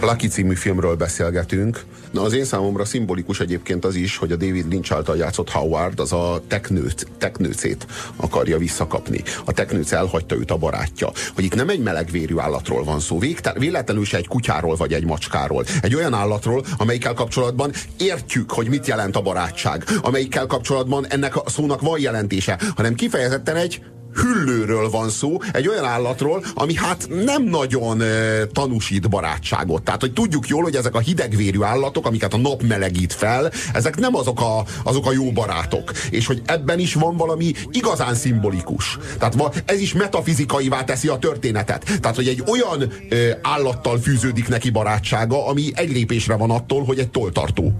[0.00, 1.84] Lucky című filmről beszélgetünk.
[2.10, 6.00] Na az én számomra szimbolikus egyébként az is, hogy a David Lynch által játszott Howard
[6.00, 7.86] az a teknőt, teknőcét
[8.16, 9.22] akarja visszakapni.
[9.44, 11.10] A teknőc elhagyta őt a barátja.
[11.34, 15.04] Hogy itt nem egy melegvérű állatról van szó, végtel, véletlenül se egy kutyáról vagy egy
[15.04, 15.64] macskáról.
[15.82, 19.84] Egy olyan állatról, amelyikkel kapcsolatban értjük, hogy mit jelent a barátság.
[20.02, 23.80] Amelyikkel kapcsolatban ennek a szónak van jelentése, hanem kifejezetten egy
[24.16, 29.82] hüllőről van szó, egy olyan állatról, ami hát nem nagyon e, tanúsít barátságot.
[29.82, 33.96] Tehát, hogy tudjuk jól, hogy ezek a hidegvérű állatok, amiket a nap melegít fel, ezek
[33.96, 35.92] nem azok a, azok a jó barátok.
[36.10, 38.98] És hogy ebben is van valami igazán szimbolikus.
[39.18, 41.98] Tehát ez is metafizikaivá teszi a történetet.
[42.00, 46.98] Tehát, hogy egy olyan e, állattal fűződik neki barátsága, ami egy lépésre van attól, hogy
[46.98, 47.72] egy toltartó.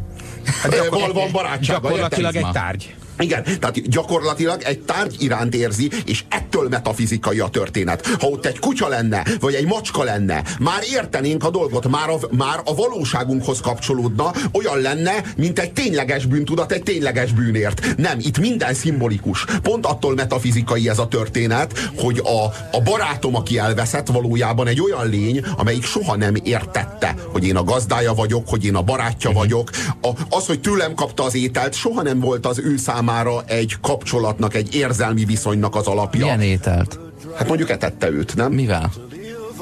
[0.62, 1.80] Hát gyakor- van barátsága.
[1.80, 2.94] Gyakorlatilag egy tárgy.
[3.18, 8.06] Igen, tehát gyakorlatilag egy tárgy iránt érzi, és ettől metafizikai a történet.
[8.06, 12.18] Ha ott egy kutya lenne, vagy egy macska lenne, már értenénk a dolgot, már a,
[12.30, 17.96] már a valóságunkhoz kapcsolódna, olyan lenne, mint egy tényleges bűntudat egy tényleges bűnért.
[17.96, 19.44] Nem, itt minden szimbolikus.
[19.62, 22.44] Pont attól metafizikai ez a történet, hogy a,
[22.76, 27.64] a barátom, aki elveszett, valójában egy olyan lény, amelyik soha nem értette, hogy én a
[27.64, 29.44] gazdája vagyok, hogy én a barátja uh-huh.
[29.44, 29.70] vagyok.
[30.02, 33.76] A, az, hogy tőlem kapta az ételt, soha nem volt az ő szám számára egy
[33.80, 36.20] kapcsolatnak, egy érzelmi viszonynak az alapja.
[36.20, 36.98] Milyen ételt?
[37.34, 38.52] Hát mondjuk etette őt, nem?
[38.52, 38.92] Mivel?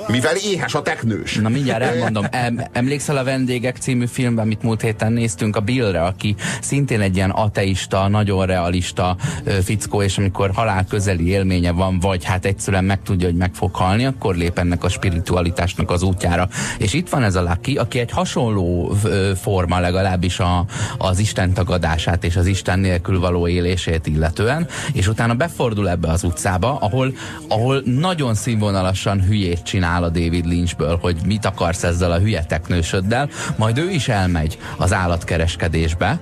[0.08, 1.34] Mivel éhes a teknős.
[1.34, 2.24] Na mindjárt elmondom.
[2.34, 7.16] Em, emlékszel a Vendégek című filmben, amit múlt héten néztünk, a Billre, aki szintén egy
[7.16, 9.16] ilyen ateista, nagyon realista
[9.62, 14.04] fickó, és amikor halál közeli élménye van, vagy hát egyszerűen megtudja, hogy meg fog halni,
[14.04, 16.48] akkor lép ennek a spiritualitásnak az útjára.
[16.78, 18.96] És itt van ez a Lucky, aki egy hasonló
[19.40, 20.64] forma legalábbis a,
[20.98, 26.24] az Isten tagadását és az Isten nélkül való élését illetően, és utána befordul ebbe az
[26.24, 27.14] utcába, ahol,
[27.48, 32.44] ahol nagyon színvonalasan hülyét csinál áll a David Lynchből, hogy mit akarsz ezzel a hülye
[32.44, 36.18] teknősöddel, majd ő is elmegy az állatkereskedésbe,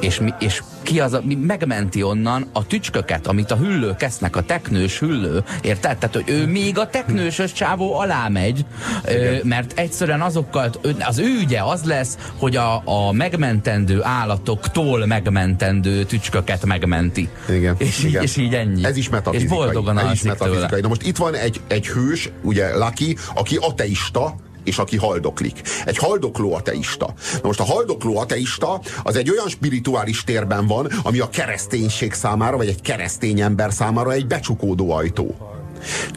[0.00, 4.42] és, mi, és ki az, ami megmenti onnan a tücsköket, amit a hüllők esznek, a
[4.42, 5.98] teknős hüllő, érted?
[5.98, 8.64] Tehát, hogy ő még a teknősös csávó alá megy,
[9.04, 10.70] ö, mert egyszerűen azokkal,
[11.00, 17.28] az ő ügye az lesz, hogy a, a megmentendő állatoktól megmentendő tücsköket megmenti.
[17.48, 17.74] Igen.
[17.78, 18.22] És, igen.
[18.22, 18.84] Így, és így ennyi.
[18.84, 19.58] Ez is metafizikai.
[19.58, 20.68] És boldogan Ez is metafizikai.
[20.68, 20.80] Tőle.
[20.80, 24.34] Na most itt van egy, egy hős, ugye Lucky, aki ateista,
[24.64, 25.60] és aki haldoklik.
[25.84, 27.14] Egy haldokló ateista.
[27.32, 32.56] Na most a haldokló ateista az egy olyan spirituális térben van, ami a kereszténység számára,
[32.56, 35.54] vagy egy keresztény ember számára egy becsukódó ajtó.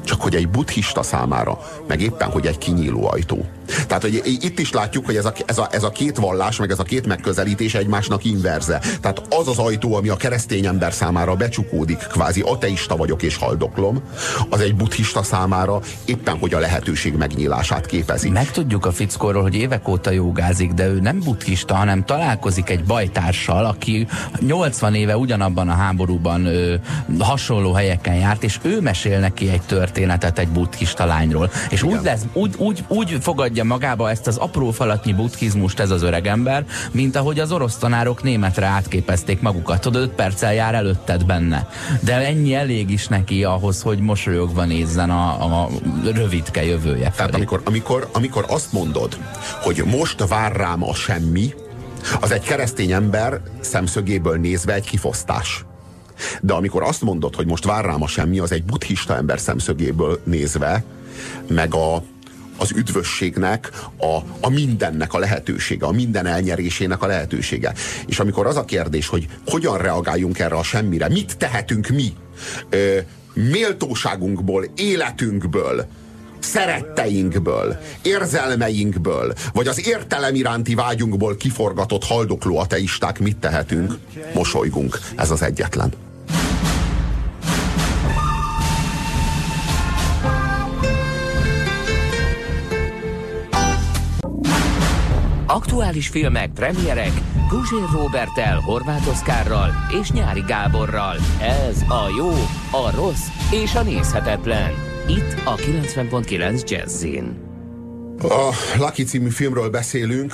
[0.04, 3.46] Csak hogy egy buddhista számára, meg éppen, hogy egy kinyíló ajtó.
[3.88, 6.72] Tehát, hogy itt is látjuk, hogy ez a, ez, a, ez a két vallás, meg
[6.72, 8.82] ez a két megközelítés egymásnak inverze.
[9.02, 14.02] Tehát az az ajtó, ami a keresztény ember számára becsukódik, kvázi ateista vagyok és haldoklom,
[14.50, 18.30] az egy buddhista számára éppen, hogy a lehetőség megnyílását képezi.
[18.30, 23.66] Megtudjuk a fickóról, hogy évek óta jogázik, de ő nem buddhista, hanem találkozik egy bajtársal,
[23.66, 24.08] aki
[24.40, 26.76] 80 éve ugyanabban a háborúban ö,
[27.20, 31.52] hasonló helyeken járt, és ő mesél neki egy történetet egy buddhista lányról.
[31.70, 36.02] És úgy, lesz, úgy, úgy, úgy fogadja magába ezt az apró falatnyi buddhizmust ez az
[36.02, 39.82] öregember, mint ahogy az orosz tanárok németre átképezték magukat.
[39.82, 41.70] Tudod, 5 perccel jár előtted benne.
[42.02, 45.70] De ennyi elég is neki ahhoz, hogy mosolyogva nézzen a, a
[46.14, 47.16] rövidke jövője felé.
[47.16, 49.18] Tehát amikor, amikor, amikor azt mondod,
[49.62, 51.54] hogy most vár rám a semmi,
[52.22, 55.67] az egy keresztény ember szemszögéből nézve egy kifosztás.
[56.42, 60.22] De amikor azt mondod, hogy most vár rám a semmi, az egy buddhista ember szemszögéből
[60.24, 60.84] nézve,
[61.48, 62.04] meg a,
[62.58, 67.74] az üdvösségnek, a, a mindennek a lehetősége, a minden elnyerésének a lehetősége.
[68.06, 72.14] És amikor az a kérdés, hogy hogyan reagáljunk erre a semmire, mit tehetünk mi,
[72.70, 72.98] ö,
[73.34, 75.88] méltóságunkból, életünkből,
[76.40, 83.98] szeretteinkből, érzelmeinkből, vagy az értelem iránti vágyunkból kiforgatott haldokló ateisták mit tehetünk?
[84.34, 85.00] Mosolygunk.
[85.16, 86.07] Ez az egyetlen.
[95.58, 97.12] Aktuális filmek, premierek,
[97.50, 101.16] Guzsér Robertel, Horváth Oszkárral és Nyári Gáborral.
[101.42, 102.30] Ez a jó,
[102.72, 104.72] a rossz és a nézhetetlen.
[105.08, 107.38] Itt a 90.9 Jazzin.
[108.22, 110.34] A Lucky című filmről beszélünk.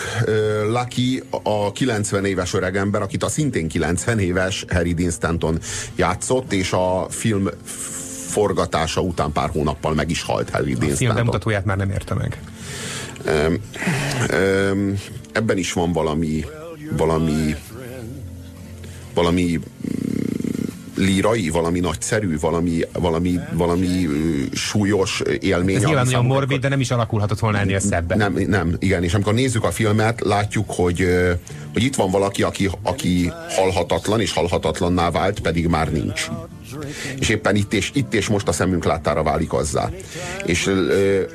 [0.68, 5.60] Lucky a 90 éves öregember, akit a szintén 90 éves Harry Dean Stanton
[5.96, 7.48] játszott, és a film
[8.28, 10.96] forgatása után pár hónappal meg is halt Harry Dean Stanton.
[10.96, 12.42] A film bemutatóját már nem érte meg.
[15.32, 16.46] Ebben is van valami
[16.98, 17.56] valami
[19.14, 19.60] valami
[20.96, 24.08] lírai, valami nagyszerű, valami, valami, valami
[24.54, 25.76] súlyos élmény.
[25.76, 28.18] Ez nyilván nagyon morbid, de nem is alakulhatott volna ennél szebben.
[28.18, 31.08] Nem, nem, igen, és amikor nézzük a filmet, látjuk, hogy,
[31.74, 36.28] hogy itt van valaki, aki, aki halhatatlan, és halhatatlanná vált, pedig már nincs.
[37.20, 39.90] És éppen itt és, itt és most a szemünk láttára válik azzá.
[40.46, 40.72] És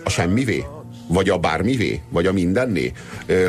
[0.04, 0.64] a semmivé?
[1.08, 2.00] Vagy a bármivé?
[2.08, 2.92] Vagy a mindenné?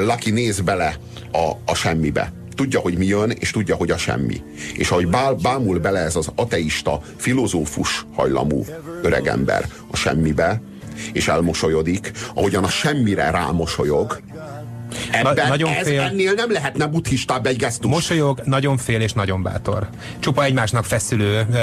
[0.05, 0.95] Laki néz bele
[1.31, 4.41] a, a semmibe tudja, hogy mi jön, és tudja, hogy a semmi.
[4.75, 8.65] És ahogy bál, bámul bele ez az ateista, filozófus hajlamú
[9.01, 10.61] öregember a semmibe,
[11.13, 14.21] és elmosolyodik, ahogyan a semmire rámosolyog,
[15.11, 16.01] Ebben, Na, nagyon ez, fél.
[16.01, 17.91] Ennél nem lehetne buddhistább egy gesztus.
[17.91, 19.89] Mosolyog, nagyon fél és nagyon bátor.
[20.19, 21.57] Csupa egymásnak feszülő ö,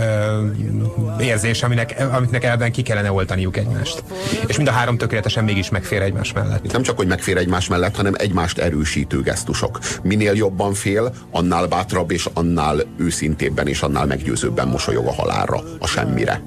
[0.00, 4.02] ö, érzés, aminek, amiknek elben ki kellene oltaniuk egymást.
[4.46, 6.64] És mind a három tökéletesen mégis megfér egymás mellett.
[6.64, 9.78] Itt nem csak, hogy megfér egymás mellett, hanem egymást erősítő gesztusok.
[10.02, 15.86] Minél jobban fél, annál bátrabb és annál őszintébben és annál meggyőzőbben mosolyog a halálra, a
[15.86, 16.42] semmire.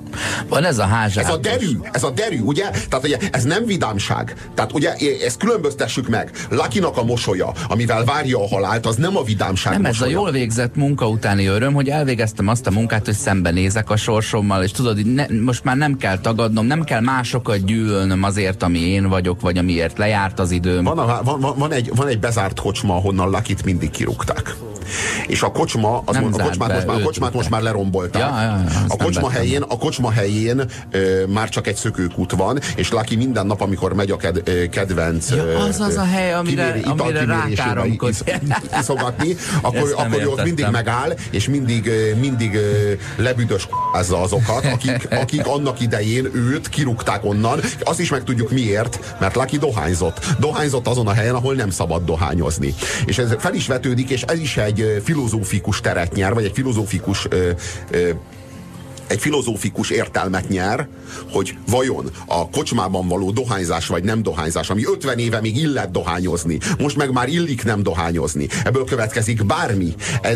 [0.48, 1.24] Van ez a házsák.
[1.24, 2.70] Ez a derű, ez a derű, ugye?
[2.90, 4.34] Tehát ugye, ez nem vidámság.
[4.56, 4.94] Tehát ugye
[5.26, 6.32] ezt különböztessük meg.
[6.50, 10.12] Lakinak a mosolya, amivel várja a halált, az nem a vidámság Nem, mosolya.
[10.12, 13.96] ez a jól végzett munka utáni öröm, hogy elvégeztem azt a munkát, hogy szembenézek a
[13.96, 18.80] sorsommal, és tudod, ne, most már nem kell tagadnom, nem kell másokat gyűlölnöm azért, ami
[18.80, 20.84] én vagyok, vagy amiért lejárt az időm.
[20.84, 24.56] Van, a, van, van, van, egy, van egy bezárt kocsma, ahonnan Lakit mindig kirúgták.
[25.28, 28.22] És a kocsma, az a kocsmát, most már, a kocsmát most már lerombolták.
[28.22, 32.60] Ja, ja, ja, a, kocsma helyén, a kocsma helyén ö, már csak egy szökőkút van,
[32.76, 36.34] és Laki minden nap, amikor megy a ked, ö, kedvenc ja, az az a hely,
[36.38, 38.24] amire, kiméri, amire rákáromkodik.
[38.80, 42.60] Iszogatni, akkor, akkor ő ott mindig megáll, és mindig, mindig
[43.16, 43.68] lebüdös
[44.12, 47.60] azokat, akik, akik annak idején őt kirúgták onnan.
[47.80, 50.26] Azt is meg tudjuk miért, mert Laki dohányzott.
[50.40, 52.74] Dohányzott azon a helyen, ahol nem szabad dohányozni.
[53.06, 57.26] És ez fel is vetődik, és ez is egy filozófikus teret nyer, vagy egy filozófikus
[57.30, 57.50] ö,
[57.92, 58.10] ö,
[59.08, 60.88] egy filozófikus értelmet nyer,
[61.32, 66.58] hogy vajon a kocsmában való dohányzás vagy nem dohányzás, ami 50 éve még illet dohányozni,
[66.80, 68.48] most meg már illik nem dohányozni.
[68.64, 69.94] Ebből következik bármi.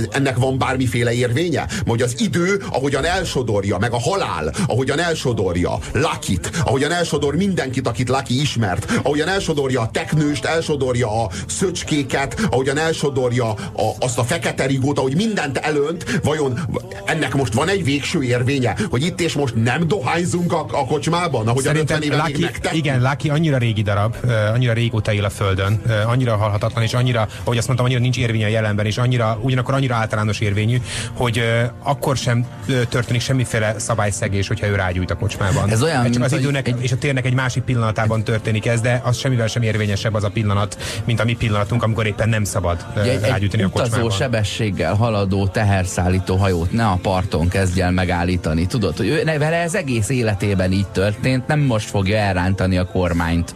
[0.10, 1.68] Ennek van bármiféle érvénye?
[1.88, 8.10] Hogy az idő, ahogyan elsodorja, meg a halál, ahogyan elsodorja Lakit, ahogyan elsodor mindenkit, akit
[8.10, 14.66] Laki ismert, ahogyan elsodorja a teknőst, elsodorja a szöcskéket, ahogyan elsodorja a, azt a fekete
[14.66, 16.60] rigót, ahogy mindent elönt, vajon
[17.06, 20.86] ennek most van egy végső érvény érvénye, hogy itt és most nem dohányzunk a, a
[20.86, 24.16] kocsmában, ahogy Szerintem a 50 éve Lucky, Igen, Lucky annyira régi darab,
[24.54, 28.46] annyira régóta él a földön, annyira halhatatlan, és annyira, ahogy azt mondtam, annyira nincs érvénye
[28.46, 30.82] a jelenben, és annyira, ugyanakkor annyira általános érvényű,
[31.14, 31.42] hogy
[31.84, 32.46] akkor sem
[32.90, 35.70] történik semmiféle szabályszegés, hogyha ő rágyújt a kocsmában.
[35.70, 36.76] Ez olyan, csak az időnek egy...
[36.80, 40.30] és a térnek egy másik pillanatában történik ez, de az semmivel sem érvényesebb az a
[40.30, 44.12] pillanat, mint a mi pillanatunk, amikor éppen nem szabad egy, rágyújtani egy a kocsmában.
[44.12, 48.49] sebességgel haladó teherszállító hajót ne a parton kezdj el megállítani.
[48.58, 53.56] Tudod, hogy ő, vele ez egész életében így történt, nem most fogja elrántani a kormányt.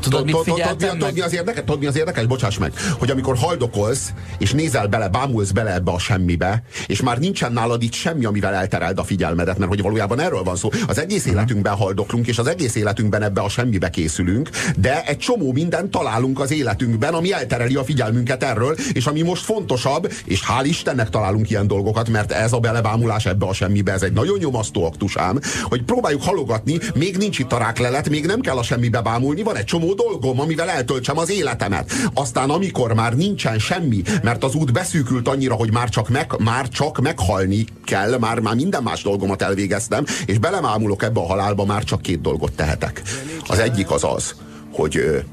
[0.00, 1.60] Tudod, mit figyeltem Tudod, mi az érdekes?
[1.64, 2.26] Tudod, mi az érdekes?
[2.26, 7.18] Bocsáss meg, hogy amikor haldokolsz, és nézel bele, bámulsz bele ebbe a semmibe, és már
[7.18, 10.70] nincsen nálad itt semmi, amivel eltereld a figyelmedet, mert hogy valójában erről van szó.
[10.86, 11.34] Az egész mhm.
[11.34, 16.40] életünkben haldoklunk, és az egész életünkben ebbe a semmibe készülünk, de egy csomó mindent találunk
[16.40, 21.50] az életünkben, ami eltereli a figyelmünket erről, és ami most fontosabb, és hál' Istennek találunk
[21.50, 25.82] ilyen dolgokat, mert ez a belebámulás ebbe a semmibe, ez egy nagyon nyomasztó aktusám, hogy
[25.82, 29.64] próbáljuk halogatni, még nincs itt a ráklelet, még nem kell a semmibe bámulni, van egy
[29.64, 31.92] csomó dolgom, amivel eltöltsem az életemet.
[32.14, 36.68] Aztán amikor már nincsen semmi, mert az út beszűkült annyira, hogy már csak, meg, már
[36.68, 41.84] csak meghalni kell, már, már minden más dolgomat elvégeztem, és belemámulok ebbe a halálba, már
[41.84, 43.02] csak két dolgot tehetek.
[43.46, 44.34] Az egyik az az,
[44.72, 45.24] hogy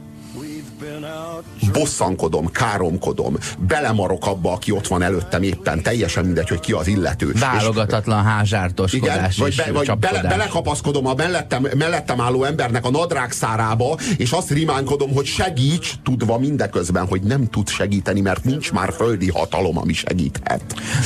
[1.74, 7.34] bosszankodom, káromkodom, belemarok abba, aki ott van előttem éppen, teljesen mindegy, hogy ki az illető.
[7.40, 13.32] Válogatatlan házsártoskodás igen, vagy, be, vagy bele, belekapaszkodom a mellettem, mellettem álló embernek a nadrág
[13.32, 18.94] szárába, és azt rimánkodom, hogy segíts, tudva mindeközben, hogy nem tud segíteni, mert nincs már
[18.94, 20.64] földi hatalom, ami segíthet.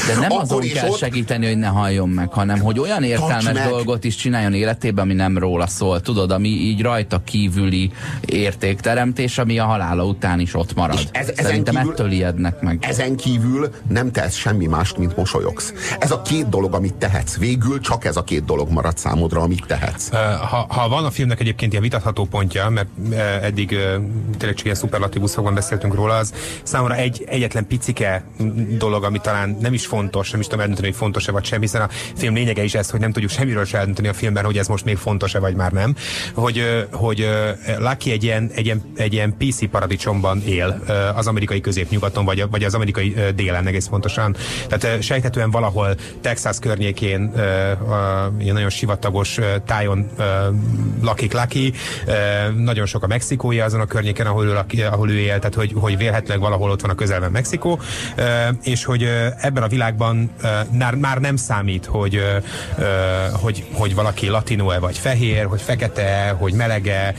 [0.08, 0.98] De nem Akkor azon kell ott...
[0.98, 5.38] segíteni, hogy ne halljon meg, hanem hogy olyan értelmes dolgot is csináljon életében, ami nem
[5.38, 6.02] róla szól.
[6.02, 7.92] Tudod, ami így rajta kívüli
[8.26, 11.00] értékteremtés, ami a halála után is ott marad.
[11.00, 12.78] És ez, Szerintem kívül, ettől ijednek meg.
[12.82, 15.74] Ezen kívül nem tesz semmi mást, mint mosolyogsz.
[16.00, 17.38] Ez a két dolog, amit tehetsz.
[17.38, 20.10] Végül csak ez a két dolog marad számodra, amit tehetsz.
[20.50, 22.88] Ha, ha van a filmnek egyébként ilyen vitatható pontja, mert
[23.42, 23.68] eddig
[24.38, 28.24] tényleg csak ilyen szuperlatívuszokban beszéltünk róla, az számomra egy egyetlen picike
[28.78, 31.82] dolog, ami talán nem is fontos, nem is tudom eldönteni, hogy fontos-e vagy sem, hiszen
[31.82, 34.68] a film lényege is ez, hogy nem tudjuk semmiről se eldönteni a filmben, hogy ez
[34.68, 35.96] most még fontos-e vagy már nem.
[36.34, 37.30] Hogy, hogy
[37.78, 39.70] Lucky egy ilyen, egy ilyen, egy ilyen PC
[40.10, 40.82] paradicsomban él
[41.16, 44.36] az amerikai középnyugaton, vagy, vagy az amerikai délen egész pontosan.
[44.68, 47.32] Tehát sejthetően valahol Texas környékén
[48.40, 50.10] ilyen nagyon sivatagos tájon
[51.02, 51.74] lakik Lucky,
[52.56, 55.98] nagyon sok a mexikói azon a környéken, ahol ő, ahol ő él, tehát hogy, hogy
[55.98, 57.80] vélhetőleg valahol ott van a közelben Mexikó,
[58.64, 59.04] és hogy
[59.38, 60.32] ebben a világban
[60.98, 62.22] már nem számít, hogy,
[63.32, 67.14] hogy, hogy valaki latino-e vagy fehér, hogy fekete, hogy melege,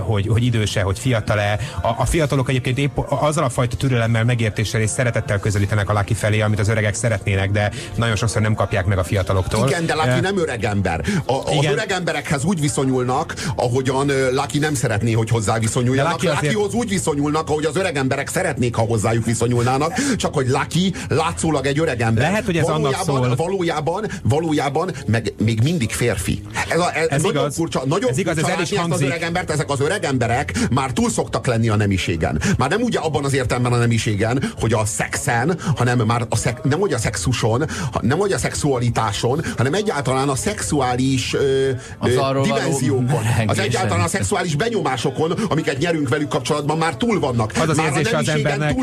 [0.00, 1.58] hogy, hogy időse, hogy fiatal-e.
[1.82, 6.14] A, a fiatalok egyébként épp azzal a fajta türelemmel, megértéssel és szeretettel közelítenek a Laki
[6.14, 9.68] felé, amit az öregek szeretnének, de nagyon sokszor nem kapják meg a fiataloktól.
[9.68, 11.04] Igen, de Laki nem öreg ember.
[11.26, 16.12] A, az öreg emberekhez úgy viszonyulnak, ahogyan Laki nem szeretné, hogy hozzá viszonyuljanak.
[16.12, 16.42] Laki azért...
[16.42, 21.66] Lakihoz úgy viszonyulnak, ahogy az öreg emberek szeretnék, ha hozzájuk viszonyulnának, csak hogy Laki látszólag
[21.66, 22.22] egy öreg ember.
[22.22, 23.46] Lehet, hogy ez valójában, annak szól.
[23.46, 26.42] Valójában, valójában meg még mindig férfi.
[26.68, 27.54] Ez, a, ez, ez nagyon igaz.
[27.54, 30.92] furcsa, nagyon ez igaz, ez el is az öreg embert, ezek az öreg emberek már
[30.92, 31.76] túl szoktak lenni a
[32.08, 32.56] nemiségen.
[32.58, 36.62] Már nem ugye abban az értelemben a nemiségen, hogy a szexen, hanem már a szek,
[36.62, 37.64] nem hogy a szexuson,
[38.00, 43.22] nem hogy a szexualitáson, hanem egyáltalán a szexuális ö, az ö, dimenziókon.
[43.46, 47.52] Az egyáltalán a szexuális benyomásokon, amiket nyerünk velük kapcsolatban, már túl vannak.
[47.60, 48.76] Az az már érzés az embernek,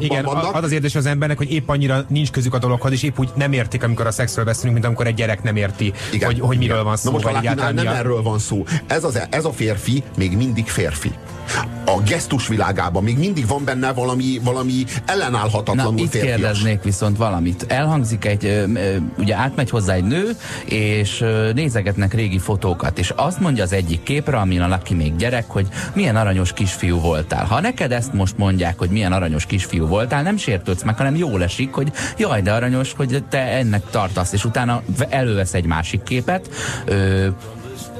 [0.00, 0.54] igen, vannak.
[0.54, 3.28] Az az érzés az embernek, hogy épp annyira nincs közük a dologhoz, és épp úgy
[3.34, 6.58] nem értik, amikor a szexről beszélünk, mint amikor egy gyerek nem érti, igen, hogy, hogy
[6.58, 6.86] miről igen.
[6.86, 7.10] van szó.
[7.10, 8.64] Na most nem erről van szó.
[8.86, 11.12] Ez, az, ez a férfi még mindig férfi
[11.84, 16.36] a gesztus világában még mindig van benne valami, valami ellenállhatatlanul Na, itt férfias.
[16.36, 17.64] kérdeznék viszont valamit.
[17.68, 18.64] Elhangzik egy,
[19.18, 20.30] ugye átmegy hozzá egy nő,
[20.64, 21.24] és
[21.54, 25.68] nézegetnek régi fotókat, és azt mondja az egyik képre, amin a Laki még gyerek, hogy
[25.94, 27.44] milyen aranyos kisfiú voltál.
[27.44, 31.42] Ha neked ezt most mondják, hogy milyen aranyos kisfiú voltál, nem sértődsz meg, hanem jól
[31.42, 36.50] esik, hogy jaj, de aranyos, hogy te ennek tartasz, és utána elővesz egy másik képet,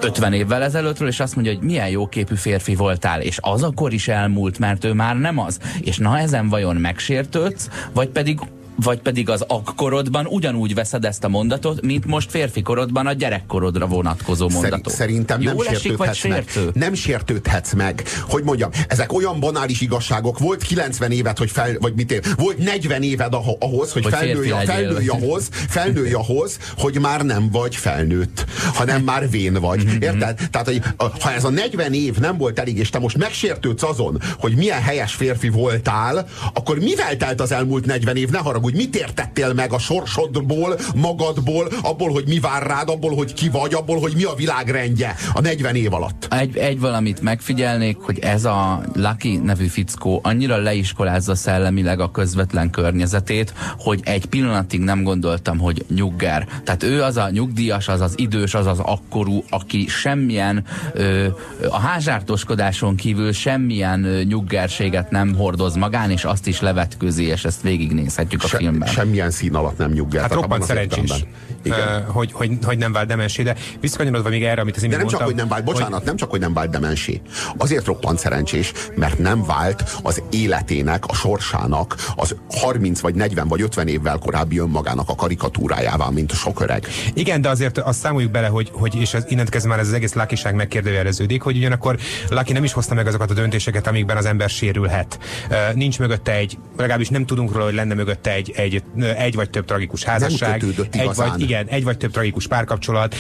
[0.05, 3.93] 50 évvel ezelőttről, és azt mondja, hogy milyen jó képű férfi voltál, és az akkor
[3.93, 5.59] is elmúlt, mert ő már nem az.
[5.81, 8.41] És na ezen vajon megsértődsz, vagy pedig
[8.83, 13.87] vagy pedig az akkorodban ugyanúgy veszed ezt a mondatot, mint most férfi korodban a gyerekkorodra
[13.87, 14.93] vonatkozó mondatot.
[14.93, 16.51] Szerintem nem sértődhetsz meg.
[16.73, 18.03] Nem sértődhetsz meg.
[18.29, 20.39] Hogy mondjam, ezek olyan banális igazságok.
[20.39, 24.49] Volt 90 évet, hogy fel, vagy mit ér, volt 40 éved ahhoz, hogy, hogy felnőj,
[24.65, 29.85] felnőj ahhoz, felnőj ahhoz, hogy már nem vagy felnőtt, hanem már vén vagy.
[29.85, 30.41] Mhm, Érted?
[30.41, 30.51] Mhm.
[30.51, 30.83] Tehát, hogy,
[31.21, 34.83] ha ez a 40 év nem volt elég, és te most megsértődsz azon, hogy milyen
[34.83, 38.29] helyes férfi voltál, akkor mivel telt az elmúlt 40 év?
[38.29, 43.15] Ne haragudj, hogy mit értettél meg a sorsodból, magadból, abból, hogy mi vár rád, abból,
[43.15, 46.27] hogy ki vagy, abból, hogy mi a világrendje a 40 év alatt.
[46.31, 52.71] Egy, egy valamit megfigyelnék, hogy ez a Lucky nevű fickó annyira leiskolázza szellemileg a közvetlen
[52.71, 56.47] környezetét, hogy egy pillanatig nem gondoltam, hogy nyugger.
[56.65, 61.27] Tehát ő az a nyugdíjas, az az idős, az az akkorú, aki semmilyen ö,
[61.71, 67.63] a házsártoskodáson kívül semmilyen ö, nyuggerséget nem hordoz magán, és azt is levetkőzi, és ezt
[67.63, 68.89] végignézhetjük a Se, filmben.
[68.89, 70.21] Semmilyen szín alatt nem nyugger.
[70.21, 71.25] Hát roppant szerencsés,
[71.65, 71.75] uh,
[72.07, 75.07] hogy, hogy, hogy nem vált demensé, de visszakanyarodva még erre, amit az imént De nem
[75.07, 76.07] mondtam, csak, hogy nem vált, bocsánat, hogy...
[76.07, 77.21] nem csak, hogy nem vált demensé.
[77.57, 83.63] Azért roppant szerencsés, mert nem vált az életének, a sorsának az 30 vagy 40 vagy
[83.63, 86.87] 50 évvel korábbi önmagának a karikatúrájává, mint a sok öreg.
[87.15, 89.93] Igen, de azért azt számoljuk bele, hogy, hogy és ez, innent kezdve már ez az
[89.93, 91.99] egész lakiság megkérdőjeleződik, hogy ugyanakkor
[92.29, 95.19] Laki nem is hozta meg azokat a döntéseket, amikben az ember sérülhet.
[95.51, 98.83] Uh, nincs mögötte egy, legalábbis nem tudunk róla, hogy lenne mögötte egy, egy,
[99.17, 100.65] egy vagy több tragikus házasság.
[100.91, 103.15] egy vagy, igen, egy vagy több tragikus párkapcsolat,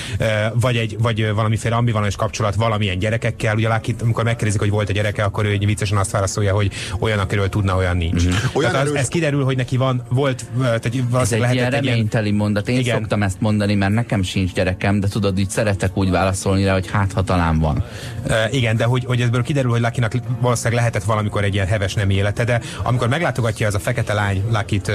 [0.54, 3.56] vagy egy vagy valamiféle ambivalens kapcsolat valamilyen gyerekekkel.
[3.56, 7.18] Ugye Laki, amikor megkérdezik, hogy volt egy gyereke, akkor ő viccesen azt válaszolja, hogy olyan,
[7.18, 8.24] akiről tudna, olyan nincs.
[8.24, 8.36] Mm-hmm.
[8.52, 10.90] Olyan az, ez kiderül, hogy neki van, volt, tehát
[11.20, 12.36] ez egy ilyen reményteli ilyen...
[12.36, 12.68] mondat.
[12.68, 12.96] Én igen.
[12.96, 16.90] szoktam ezt mondani, mert nekem sincs gyerekem, de tudod, így szeretek úgy válaszolni rá, hogy
[16.90, 17.84] hát ha talán van.
[18.26, 21.94] Uh, igen, de hogy, hogy ebből kiderül, hogy Lakinak valószínűleg lehetett valamikor egy ilyen heves
[21.94, 24.92] nem élete, de amikor meglátogatja az a fekete lány Lakit,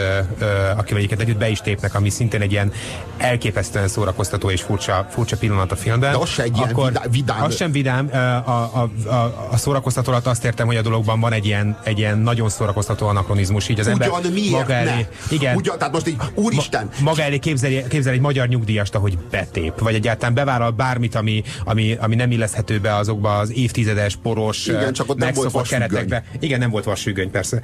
[0.78, 2.72] akivel egyiket együtt be is tépnek, ami szintén egy ilyen
[3.18, 6.12] elképesztően szórakoztató és furcsa, furcsa pillanat a filmben.
[6.12, 7.44] De az se egy akkor, ilyen vidám.
[7.44, 8.10] Az sem vidám.
[8.46, 11.98] A, a, a, a szórakoztató alatt azt értem, hogy a dologban van egy ilyen, egy
[11.98, 13.70] ilyen nagyon szórakoztató anakronizmus.
[13.70, 15.08] Így az Ugyan ember miért maga elé, ne?
[15.30, 16.90] igen, Ugyan, tehát most így, úristen.
[16.98, 21.44] Ma, maga elé képzel, képzel egy magyar nyugdíjast, ahogy betép, vagy egyáltalán bevállal bármit, ami,
[21.64, 26.24] ami, ami nem illeszthető be azokba az évtizedes, poros, igen, csak ott nem volt keretekbe.
[26.40, 27.62] Igen, nem volt vasfüggöny, persze.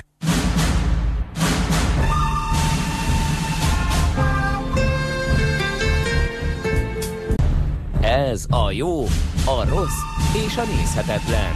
[8.31, 9.03] Ez a jó,
[9.45, 10.01] a rossz
[10.45, 11.53] és a nézhetetlen.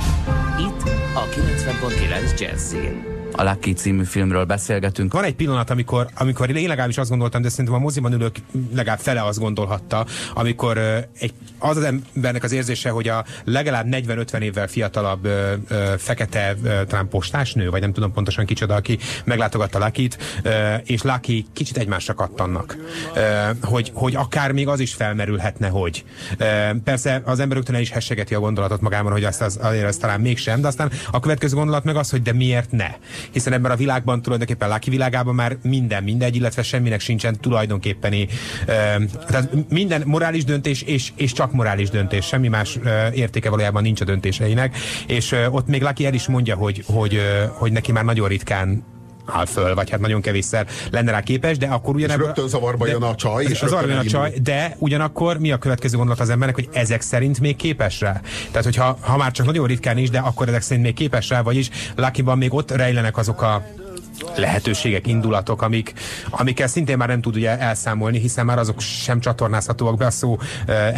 [0.59, 5.13] Itt a 90.9 Jazzin a Lucky című filmről beszélgetünk.
[5.13, 8.35] Van egy pillanat, amikor, amikor én legalábbis azt gondoltam, de szerintem a moziban ülők
[8.75, 10.77] legalább fele azt gondolhatta, amikor
[11.19, 15.31] egy, az az embernek az érzése, hogy a legalább 40-50 évvel fiatalabb uh,
[15.69, 20.41] uh, fekete uh, talán postásnő, vagy nem tudom pontosan kicsoda, aki meglátogatta Lakit,
[20.83, 22.77] és Lucky kicsit egymásra kattannak.
[23.61, 26.03] Hogy, hogy akár még az is felmerülhetne, hogy.
[26.83, 30.21] Persze az ember rögtön is hessegeti a gondolatot magában, hogy azt az, azért az talán
[30.21, 32.87] mégsem, de aztán a következő gondolat meg az, hogy de miért ne?
[33.31, 38.27] Hiszen ebben a világban tulajdonképpen Lucky világában már minden mindegy, illetve semminek sincsen tulajdonképpen uh,
[39.27, 44.01] tehát minden morális döntés és, és csak morális döntés, semmi más uh, értéke valójában nincs
[44.01, 47.21] a döntéseinek, és uh, ott még Lucky el is mondja, hogy, hogy, uh,
[47.57, 48.83] hogy neki már nagyon ritkán
[49.25, 52.21] áll föl, vagy hát nagyon kevésszer lenne rá képes, de akkor ugyanebből...
[52.21, 55.57] És rögtön zavarba jön a csaj, és zavarba jön a csaj, de ugyanakkor mi a
[55.57, 58.21] következő gondolat az embernek, hogy ezek szerint még képes rá?
[58.47, 61.41] Tehát, hogyha ha már csak nagyon ritkán is, de akkor ezek szerint még képes rá,
[61.41, 63.63] vagyis Lucky-ban még ott rejlenek azok a
[64.35, 65.93] lehetőségek, indulatok, amik,
[66.29, 70.31] amikkel szintén már nem tud ugye elszámolni, hiszen már azok sem csatornázhatóak be a szó
[70.31, 70.39] uh,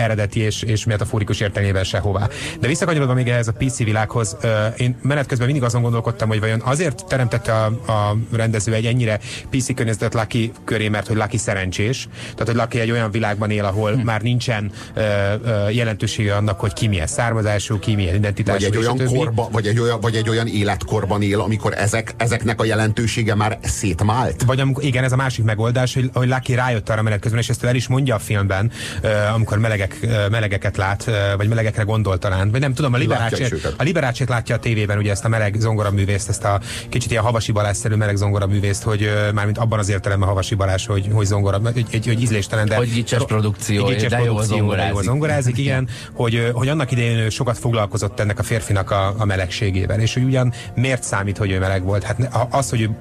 [0.01, 2.27] eredeti és, és metaforikus értelmében sehová.
[2.59, 6.39] De visszakanyarodva még ehhez a PC világhoz, uh, én menet közben mindig azon gondolkodtam, hogy
[6.39, 11.37] vajon azért teremtette a, a rendező egy ennyire PC környezetet Lucky köré, mert hogy Lucky
[11.37, 13.99] szerencsés, tehát hogy Lucky egy olyan világban él, ahol hm.
[13.99, 15.03] már nincsen uh,
[15.43, 18.59] uh, jelentősége annak, hogy ki milyen származású, ki milyen identitású.
[18.59, 22.61] Vagy egy olyan korba, vagy egy olyan, vagy egy olyan életkorban él, amikor ezek, ezeknek
[22.61, 24.43] a jelentősége lehetősége már szétmált?
[24.43, 27.49] Vagy amikor, igen, ez a másik megoldás, hogy, hogy Lucky rájött arra menet közben, és
[27.49, 28.71] ezt el is mondja a filmben,
[29.03, 32.97] uh, amikor melegek, uh, melegeket lát, uh, vagy melegekre gondol talán, vagy nem tudom, a
[32.97, 37.23] liberácsét, a liberácsét látja a tévében, ugye ezt a meleg zongoraművészt, ezt a kicsit ilyen
[37.23, 41.59] havasi balásszerű meleg zongoraművészt, hogy uh, mármint abban az értelemben havasi balás, hogy, hogy zongora,
[41.73, 42.75] egy, egy, egy ízléstelen, de...
[42.75, 45.03] Hogy gicses produkció, gicses de produkció, jó zongorázik.
[45.03, 50.13] Zongorázik, igen, hogy, hogy annak idején sokat foglalkozott ennek a férfinak a, a melegségével, és
[50.13, 52.03] hogy ugyan miért számít, hogy ő meleg volt?
[52.03, 52.96] Hát az, hogy ő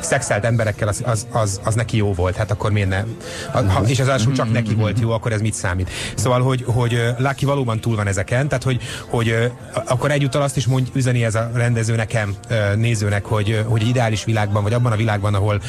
[0.00, 3.16] szexelt emberekkel, az, az, az, az neki jó volt, hát akkor miért nem?
[3.52, 5.90] Ha, és az első csak neki volt jó, akkor ez mit számít?
[6.14, 9.52] Szóval, hogy, hogy Lucky valóban túl van ezeken, tehát hogy, hogy
[9.86, 12.34] akkor egyúttal azt is mond, üzeni ez a rendező nekem,
[12.76, 15.60] nézőnek, hogy, hogy ideális világban, vagy abban a világban, ahol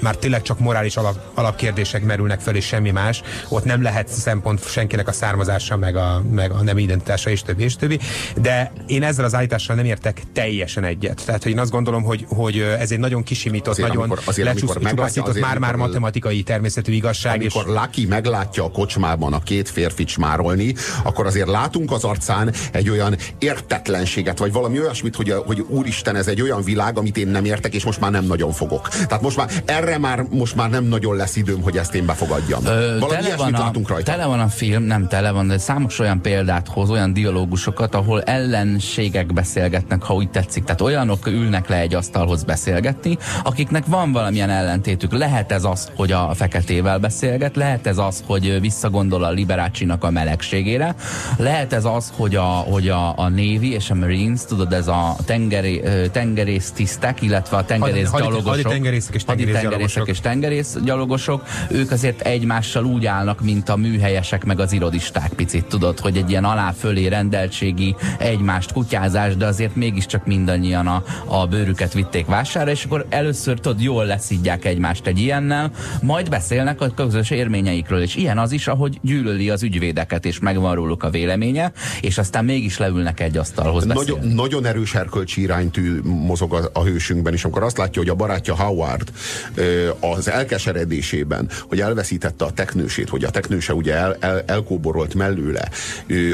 [0.00, 4.68] már tényleg csak morális alap, alapkérdések merülnek fel, és semmi más, ott nem lehet szempont
[4.68, 7.98] senkinek a származása, meg a, meg a nem identitása, és többi, és többi.
[8.40, 11.22] De én ezzel az állítással nem értek teljesen egyet.
[11.24, 15.40] Tehát, hogy én azt gondolom, hogy, hogy ez ez egy nagyon kisimított, azért, nagyon lecsúszított,
[15.40, 17.34] már-már matematikai természetű igazság.
[17.40, 17.72] Amikor és...
[17.80, 23.16] Lucky meglátja a kocsmában a két férfit smárolni, akkor azért látunk az arcán egy olyan
[23.38, 27.74] értetlenséget, vagy valami olyasmit, hogy, hogy úristen, ez egy olyan világ, amit én nem értek,
[27.74, 28.88] és most már nem nagyon fogok.
[28.88, 32.64] Tehát most már erre már most már nem nagyon lesz időm, hogy ezt én befogadjam.
[32.64, 34.10] Ö, valami tele van, a, rajta.
[34.10, 38.22] tele van a film, nem tele van, de számos olyan példát hoz, olyan dialógusokat, ahol
[38.22, 40.64] ellenségek beszélgetnek, ha úgy tetszik.
[40.64, 42.44] Tehát olyanok ülnek le egy asztalhoz
[42.80, 45.12] beszélgetni, akiknek van valamilyen ellentétük.
[45.12, 50.10] Lehet ez az, hogy a feketével beszélget, lehet ez az, hogy visszagondol a Liberácsinak a
[50.10, 50.94] melegségére,
[51.36, 55.16] lehet ez az, hogy a, hogy a, a Navy és a Marines, tudod, ez a
[55.24, 60.08] tengeri, tengerész tisztek, illetve a tengerész hadi, gyalogosok, hadi tengerészek és tengerész gyalogosok.
[60.08, 65.64] és tengerész gyalogosok, ők azért egymással úgy állnak, mint a műhelyesek meg az irodisták picit,
[65.64, 71.92] tudod, hogy egy ilyen alá-fölé rendeltségi egymást kutyázás, de azért mégiscsak mindannyian a, a bőrüket
[71.92, 72.26] vitték
[72.68, 75.70] vására, és akkor először tudod, jól leszidják egymást egy ilyennel,
[76.02, 80.74] majd beszélnek a közös érményeikről, és ilyen az is, ahogy gyűlöli az ügyvédeket, és megvan
[80.74, 84.10] róluk a véleménye, és aztán mégis leülnek egy asztalhoz beszélni.
[84.10, 88.14] Nagyon, nagyon erős erkölcsi iránytű mozog a, a hősünkben, és amikor azt látja, hogy a
[88.14, 89.12] barátja Howard
[90.00, 95.68] az elkeseredésében, hogy elveszítette a teknősét, hogy a teknőse ugye el, el, elkóborolt mellőle,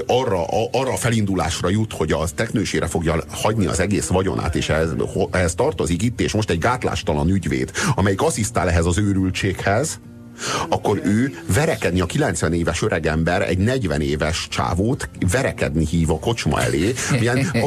[0.06, 4.68] arra, a, arra a felindulásra jut, hogy a teknősére fogja hagyni az egész vagyonát, és
[4.68, 4.94] ehhez,
[5.30, 10.00] ehhez tartozik itt, és most egy gátlástalan ügyvéd, amelyik asszisztál ehhez az őrültséghez,
[10.68, 16.62] akkor ő verekedni a 90 éves öregember egy 40 éves csávót verekedni hív a kocsma
[16.62, 16.94] elé.
[17.18, 17.66] Milyen a,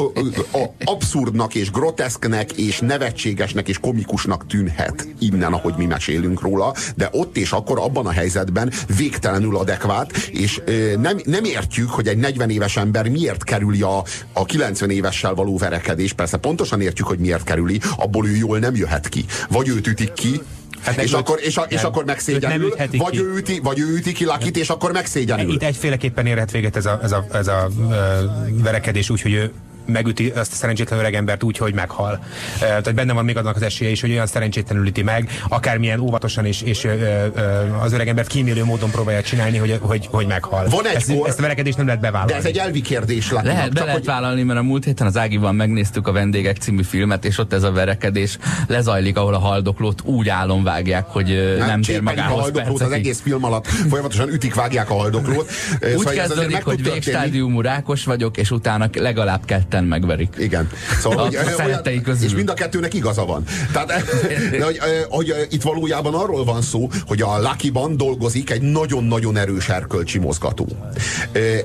[0.58, 7.08] a, abszurdnak és groteszknek és nevetségesnek és komikusnak tűnhet innen, ahogy mi mesélünk róla, de
[7.12, 12.18] ott és akkor abban a helyzetben végtelenül adekvát, és ö, nem, nem értjük, hogy egy
[12.18, 16.12] 40 éves ember miért kerüli a, a 90 évessel való verekedés.
[16.12, 19.24] Persze pontosan értjük, hogy miért kerüli, abból ő jól nem jöhet ki.
[19.48, 20.40] Vagy őt ütik ki,
[20.82, 24.24] Hát és, akkor, és, a, és akkor megszégyenül, vagy ő, üti, vagy ő üti ki
[24.24, 25.52] Lakit, és akkor megszégyenül.
[25.52, 27.70] Itt egyféleképpen érhet véget ez a, ez a, ez a, a
[28.62, 29.52] verekedés úgy, hogy ő
[29.92, 32.24] megüti azt a szerencsétlen öregembert úgy, hogy meghal.
[32.58, 36.44] Tehát benne van még annak az esélye is, hogy olyan szerencsétlenül üti meg, akármilyen óvatosan
[36.44, 36.88] és, és
[37.82, 40.66] az öregembert kímélő módon próbálja csinálni, hogy, hogy, hogy meghal.
[40.68, 41.28] Van egy ezt, kor...
[41.28, 42.32] ezt a verekedést nem lehet bevállalni.
[42.32, 43.30] De ez egy elvi kérdés.
[43.30, 44.06] Lehet, lehet, be lehet hogy...
[44.06, 47.62] vállalni, mert a múlt héten az Ágiban megnéztük a Vendégek című filmet, és ott ez
[47.62, 52.40] a verekedés lezajlik, ahol a haldoklót úgy álom vágják, hogy nem, nem tér magához a
[52.40, 55.50] haldoklót az egész film alatt folyamatosan ütik, vágják a haldoklót.
[55.82, 60.34] Úgy szóval kezdődik, hogy végstádiumú rákos vagyok, és utána legalább ketten megverik.
[60.38, 60.70] Igen.
[61.00, 61.36] Szóval, a, hogy,
[61.72, 62.26] a közül.
[62.26, 63.44] És mind a kettőnek igaza van.
[63.72, 63.86] Tehát,
[64.58, 69.68] de, hogy, hogy itt valójában arról van szó, hogy a Lucky-ban dolgozik egy nagyon-nagyon erős
[69.68, 70.66] erkölcsi mozgató.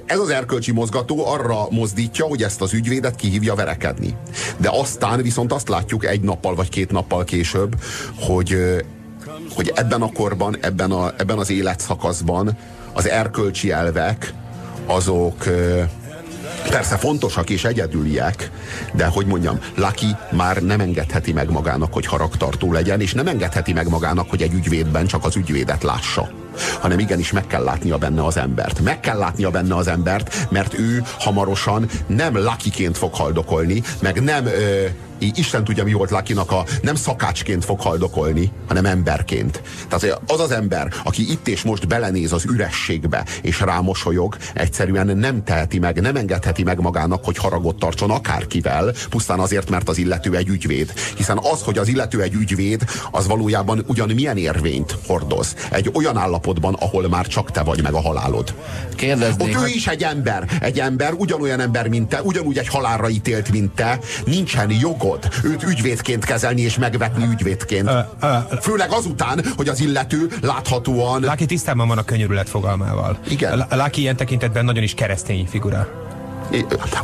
[0.05, 4.15] Ez az erkölcsi mozgató arra mozdítja, hogy ezt az ügyvédet kihívja verekedni.
[4.57, 7.75] De aztán viszont azt látjuk egy nappal vagy két nappal később,
[8.19, 8.57] hogy
[9.55, 12.57] hogy ebben a korban, ebben, a, ebben az életszakaszban
[12.93, 14.33] az erkölcsi elvek
[14.85, 15.45] azok
[16.69, 18.51] Persze fontosak és egyedüliek,
[18.93, 23.73] de hogy mondjam, Lucky már nem engedheti meg magának, hogy haragtartó legyen, és nem engedheti
[23.73, 26.29] meg magának, hogy egy ügyvédben csak az ügyvédet lássa
[26.81, 28.79] hanem igenis meg kell látnia benne az embert.
[28.79, 34.45] Meg kell látnia benne az embert, mert ő hamarosan nem lakiként fog haldokolni, meg nem
[34.45, 34.85] ö,
[35.19, 39.61] Isten tudja, mi volt Lakinak a nem szakácsként fog haldokolni, hanem emberként.
[39.89, 45.43] Tehát az az ember, aki itt és most belenéz az ürességbe, és rámosolyog, egyszerűen nem
[45.43, 50.35] teheti meg, nem engedheti meg magának, hogy haragot tartson akárkivel, pusztán azért, mert az illető
[50.35, 50.93] egy ügyvéd.
[51.15, 55.55] Hiszen az, hogy az illető egy ügyvéd, az valójában ugyan milyen érvényt hordoz.
[55.71, 58.53] Egy olyan állapotban, ahol már csak te vagy meg a halálod.
[58.95, 59.57] Kérdeznék.
[59.57, 60.49] Ott ő is egy ember.
[60.61, 63.99] Egy ember, ugyanolyan ember, mint te, ugyanúgy egy halálra ítélt, mint te.
[64.25, 67.91] Nincsen jogod szabad őt ügyvédként kezelni és megvetni ügyvédként.
[68.61, 71.21] Főleg azután, hogy az illető láthatóan...
[71.21, 73.17] Laki tisztában van a könyörület fogalmával.
[73.29, 73.65] Igen.
[73.69, 76.01] Laki ilyen tekintetben nagyon is keresztény figura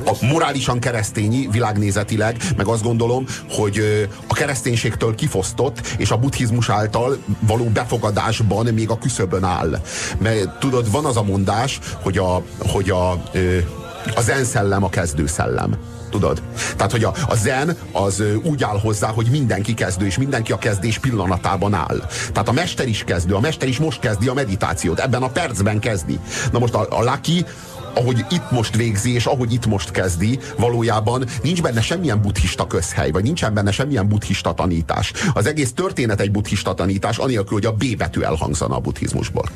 [0.06, 7.18] a morálisan keresztényi, világnézetileg, meg azt gondolom, hogy a kereszténységtől kifosztott, és a buddhizmus által
[7.40, 9.82] való befogadásban még a küszöbön áll.
[10.18, 13.12] Mert tudod, van az a mondás, hogy a, hogy a,
[14.16, 15.78] a zen szellem a kezdő szellem.
[16.10, 16.42] Tudod?
[16.76, 20.58] Tehát, hogy a, a zen az úgy áll hozzá, hogy mindenki kezdő, és mindenki a
[20.58, 22.08] kezdés pillanatában áll.
[22.32, 25.80] Tehát a mester is kezdő, a mester is most kezdi a meditációt, ebben a percben
[25.80, 26.20] kezdi.
[26.52, 27.46] Na most a, a Lucky
[27.94, 33.12] ahogy itt most végzi, és ahogy itt most kezdi, valójában nincs benne semmilyen buddhista közhely,
[33.12, 35.14] vagy nincsen benne semmilyen buddhista tanítás.
[35.34, 39.50] Az egész történet egy buddhista tanítás, anélkül, hogy a B betű elhangzana a buddhizmusból.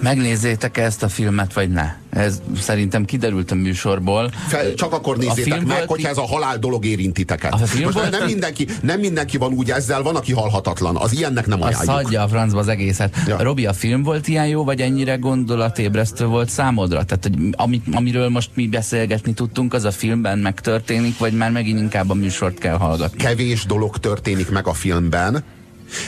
[0.00, 1.94] Megnézzétek -e ezt a filmet, vagy ne?
[2.10, 4.30] Ez szerintem kiderült a műsorból.
[4.48, 5.88] Fel, csak akkor nézzétek meg, volt...
[5.88, 7.52] hogyha ez a halál dolog érintiteket.
[7.52, 8.10] A film Most volt...
[8.10, 10.96] nem, mindenki, nem mindenki van úgy ezzel, van, aki halhatatlan.
[10.96, 11.90] Az ilyennek nem ajánljuk.
[11.90, 13.16] Az hagyja a francba az egészet.
[13.26, 13.42] Ja.
[13.42, 17.04] Robi, a film volt ilyen jó, vagy ennyire gondolatébresztő volt számodra?
[17.04, 21.78] Tehát, hogy amit, amiről most mi beszélgetni tudtunk, az a filmben megtörténik, vagy már megint
[21.78, 23.18] inkább a műsort kell hallgatni?
[23.18, 25.44] Kevés dolog történik meg a filmben,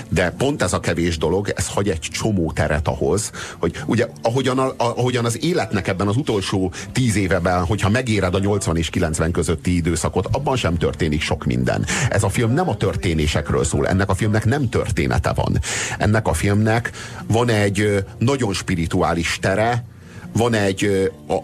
[0.08, 4.58] de pont ez a kevés dolog, ez hagy egy csomó teret ahhoz, hogy ugye ahogyan,
[4.58, 9.30] a, ahogyan az életnek ebben az utolsó tíz éveben, hogyha megéred a 80 és 90
[9.32, 11.86] közötti időszakot, abban sem történik sok minden.
[12.10, 15.58] Ez a film nem a történésekről szól, ennek a filmnek nem története van.
[15.98, 16.90] Ennek a filmnek
[17.26, 19.84] van egy nagyon spirituális tere,
[20.32, 21.34] van egy a,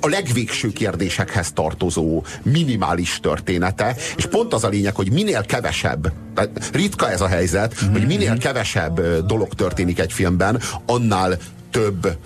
[0.00, 6.12] a legvégső kérdésekhez tartozó minimális története, és pont az a lényeg, hogy minél kevesebb,
[6.72, 7.92] ritka ez a helyzet, mm-hmm.
[7.92, 8.40] hogy minél mhm.
[8.40, 11.38] kevesebb dolog történik egy filmben, annál
[11.70, 12.16] több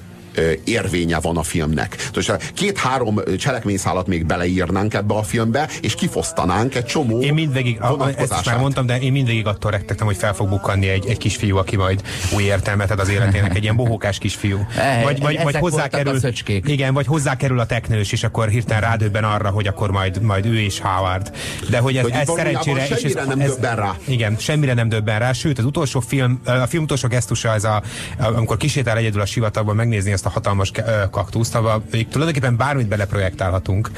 [0.64, 2.10] érvénye van a filmnek.
[2.54, 7.80] Két-három cselekményszálat még beleírnánk ebbe a filmbe, és kifosztanánk egy csomó Én mindvégig,
[8.16, 11.56] ezt már mondtam, de én mindvégig attól rettegtem, hogy fel fog bukkanni egy, egy kisfiú,
[11.56, 12.02] aki majd
[12.34, 14.66] új értelmet ad az életének, egy ilyen bohókás kisfiú.
[15.02, 19.66] Vagy, vagy, vagy hozzákerül, igen, vagy hozzákerül a teknős, és akkor hirtelen rádöbben arra, hogy
[19.66, 21.32] akkor majd, majd ő és Howard.
[21.70, 22.86] De hogy ez, hogy ez szerencsére...
[22.86, 23.96] És ez, nem ez, döbben rá.
[24.04, 27.82] Igen, semmire nem döbben rá, sőt az utolsó film, a film utolsó gesztusa ez a,
[28.18, 30.72] amikor kisétál egyedül a sivatagban megnézni ezt a hatalmas
[31.10, 33.90] kaktuszt, ahol tulajdonképpen bármit beleprojektálhatunk,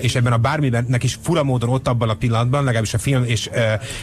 [0.00, 3.50] és ebben a bármibennek is fura módon ott abban a pillanatban, legalábbis a film és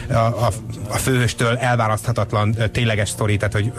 [0.08, 0.50] a, a,
[0.88, 3.72] a főhőstől elválaszthatatlan tényleges sztori, tehát hogy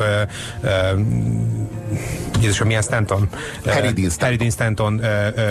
[2.41, 3.29] Jézusom, milyen Stanton?
[3.65, 5.01] Harry Dean Stanton, Harry Dean Stanton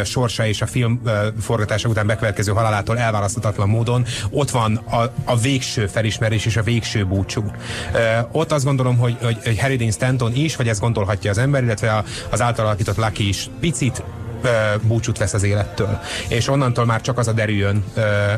[0.04, 1.02] sorsa és a film
[1.40, 7.04] forgatása után bekövetkező halálától elválaszthatatlan módon ott van a, a végső felismerés és a végső
[7.04, 7.44] búcsú.
[8.32, 11.62] Ott azt gondolom, hogy, hogy, hogy Harry Dean Stanton is, vagy ezt gondolhatja az ember,
[11.62, 14.02] illetve az által alakított Lucky is picit
[14.82, 15.98] búcsút vesz az élettől.
[16.28, 17.84] És onnantól már csak az a derüljön,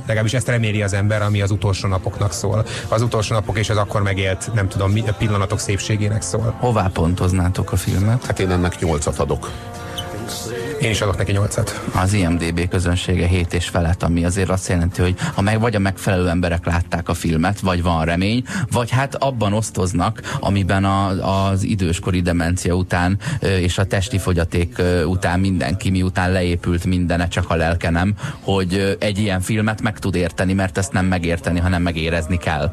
[0.07, 2.65] legalábbis ezt reméli az ember, ami az utolsó napoknak szól.
[2.89, 6.55] Az utolsó napok és az akkor megélt, nem tudom, pillanatok szépségének szól.
[6.59, 8.25] Hová pontoznátok a filmet?
[8.25, 9.51] Hát én ennek nyolcat adok.
[10.81, 11.57] Én is adok neki 8
[11.95, 15.79] Az IMDB közönsége 7 és felett, ami azért azt jelenti, hogy ha meg vagy a
[15.79, 21.07] megfelelő emberek látták a filmet, vagy van remény, vagy hát abban osztoznak, amiben a,
[21.49, 27.55] az időskori demencia után és a testi fogyaték után mindenki, miután leépült mindene, csak a
[27.55, 32.37] lelke nem, hogy egy ilyen filmet meg tud érteni, mert ezt nem megérteni, hanem megérezni
[32.37, 32.73] kell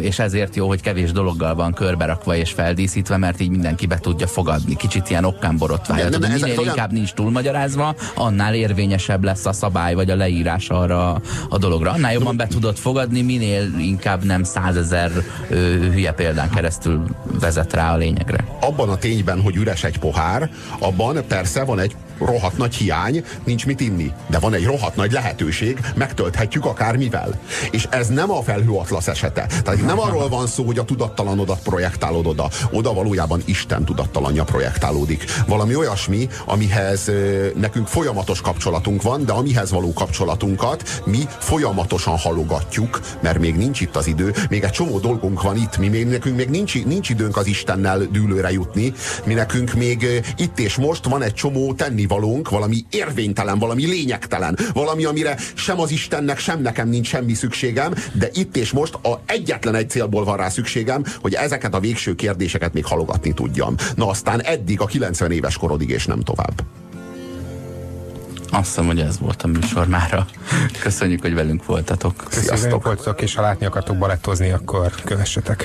[0.00, 4.26] és ezért jó, hogy kevés dologgal van körberakva és feldíszítve, mert így mindenki be tudja
[4.26, 4.76] fogadni.
[4.76, 6.08] Kicsit ilyen okkán borotvája.
[6.18, 6.64] Minél olyan...
[6.64, 11.90] inkább nincs túlmagyarázva, annál érvényesebb lesz a szabály vagy a leírás arra a dologra.
[11.90, 15.10] Annál jobban be tudod fogadni, minél inkább nem százezer
[15.92, 17.04] hülye példán keresztül
[17.40, 18.44] vezet rá a lényegre.
[18.60, 23.66] Abban a tényben, hogy üres egy pohár, abban persze van egy rohadt nagy hiány, nincs
[23.66, 24.12] mit inni.
[24.26, 27.40] De van egy rohadt nagy lehetőség, megtölthetjük akármivel.
[27.70, 29.46] És ez nem a felhőatlasz esete.
[29.64, 32.48] Tehát nem arról van szó, hogy a tudattalanodat projektálod oda.
[32.70, 35.24] Oda valójában Isten tudattalanja projektálódik.
[35.46, 37.10] Valami olyasmi, amihez
[37.54, 43.96] nekünk folyamatos kapcsolatunk van, de amihez való kapcsolatunkat mi folyamatosan halogatjuk, mert még nincs itt
[43.96, 47.36] az idő, még egy csomó dolgunk van itt, mi még, nekünk még nincs, nincs időnk
[47.36, 48.92] az Istennel dűlőre jutni,
[49.24, 54.58] mi nekünk még itt és most van egy csomó tenni valónk, valami érvénytelen, valami lényegtelen,
[54.72, 59.20] valami, amire sem az Istennek, sem nekem nincs semmi szükségem, de itt és most a
[59.26, 63.74] egyetlen egy célból van rá szükségem, hogy ezeket a végső kérdéseket még halogatni tudjam.
[63.94, 66.62] Na aztán eddig a 90 éves korodig és nem tovább.
[68.50, 70.26] Azt hiszem, hogy ez volt a műsor mára.
[70.80, 72.26] Köszönjük, hogy velünk voltatok.
[72.30, 72.84] Sziasztok!
[72.84, 75.64] voltatok, és ha látni akartok balettozni, akkor kövessetek.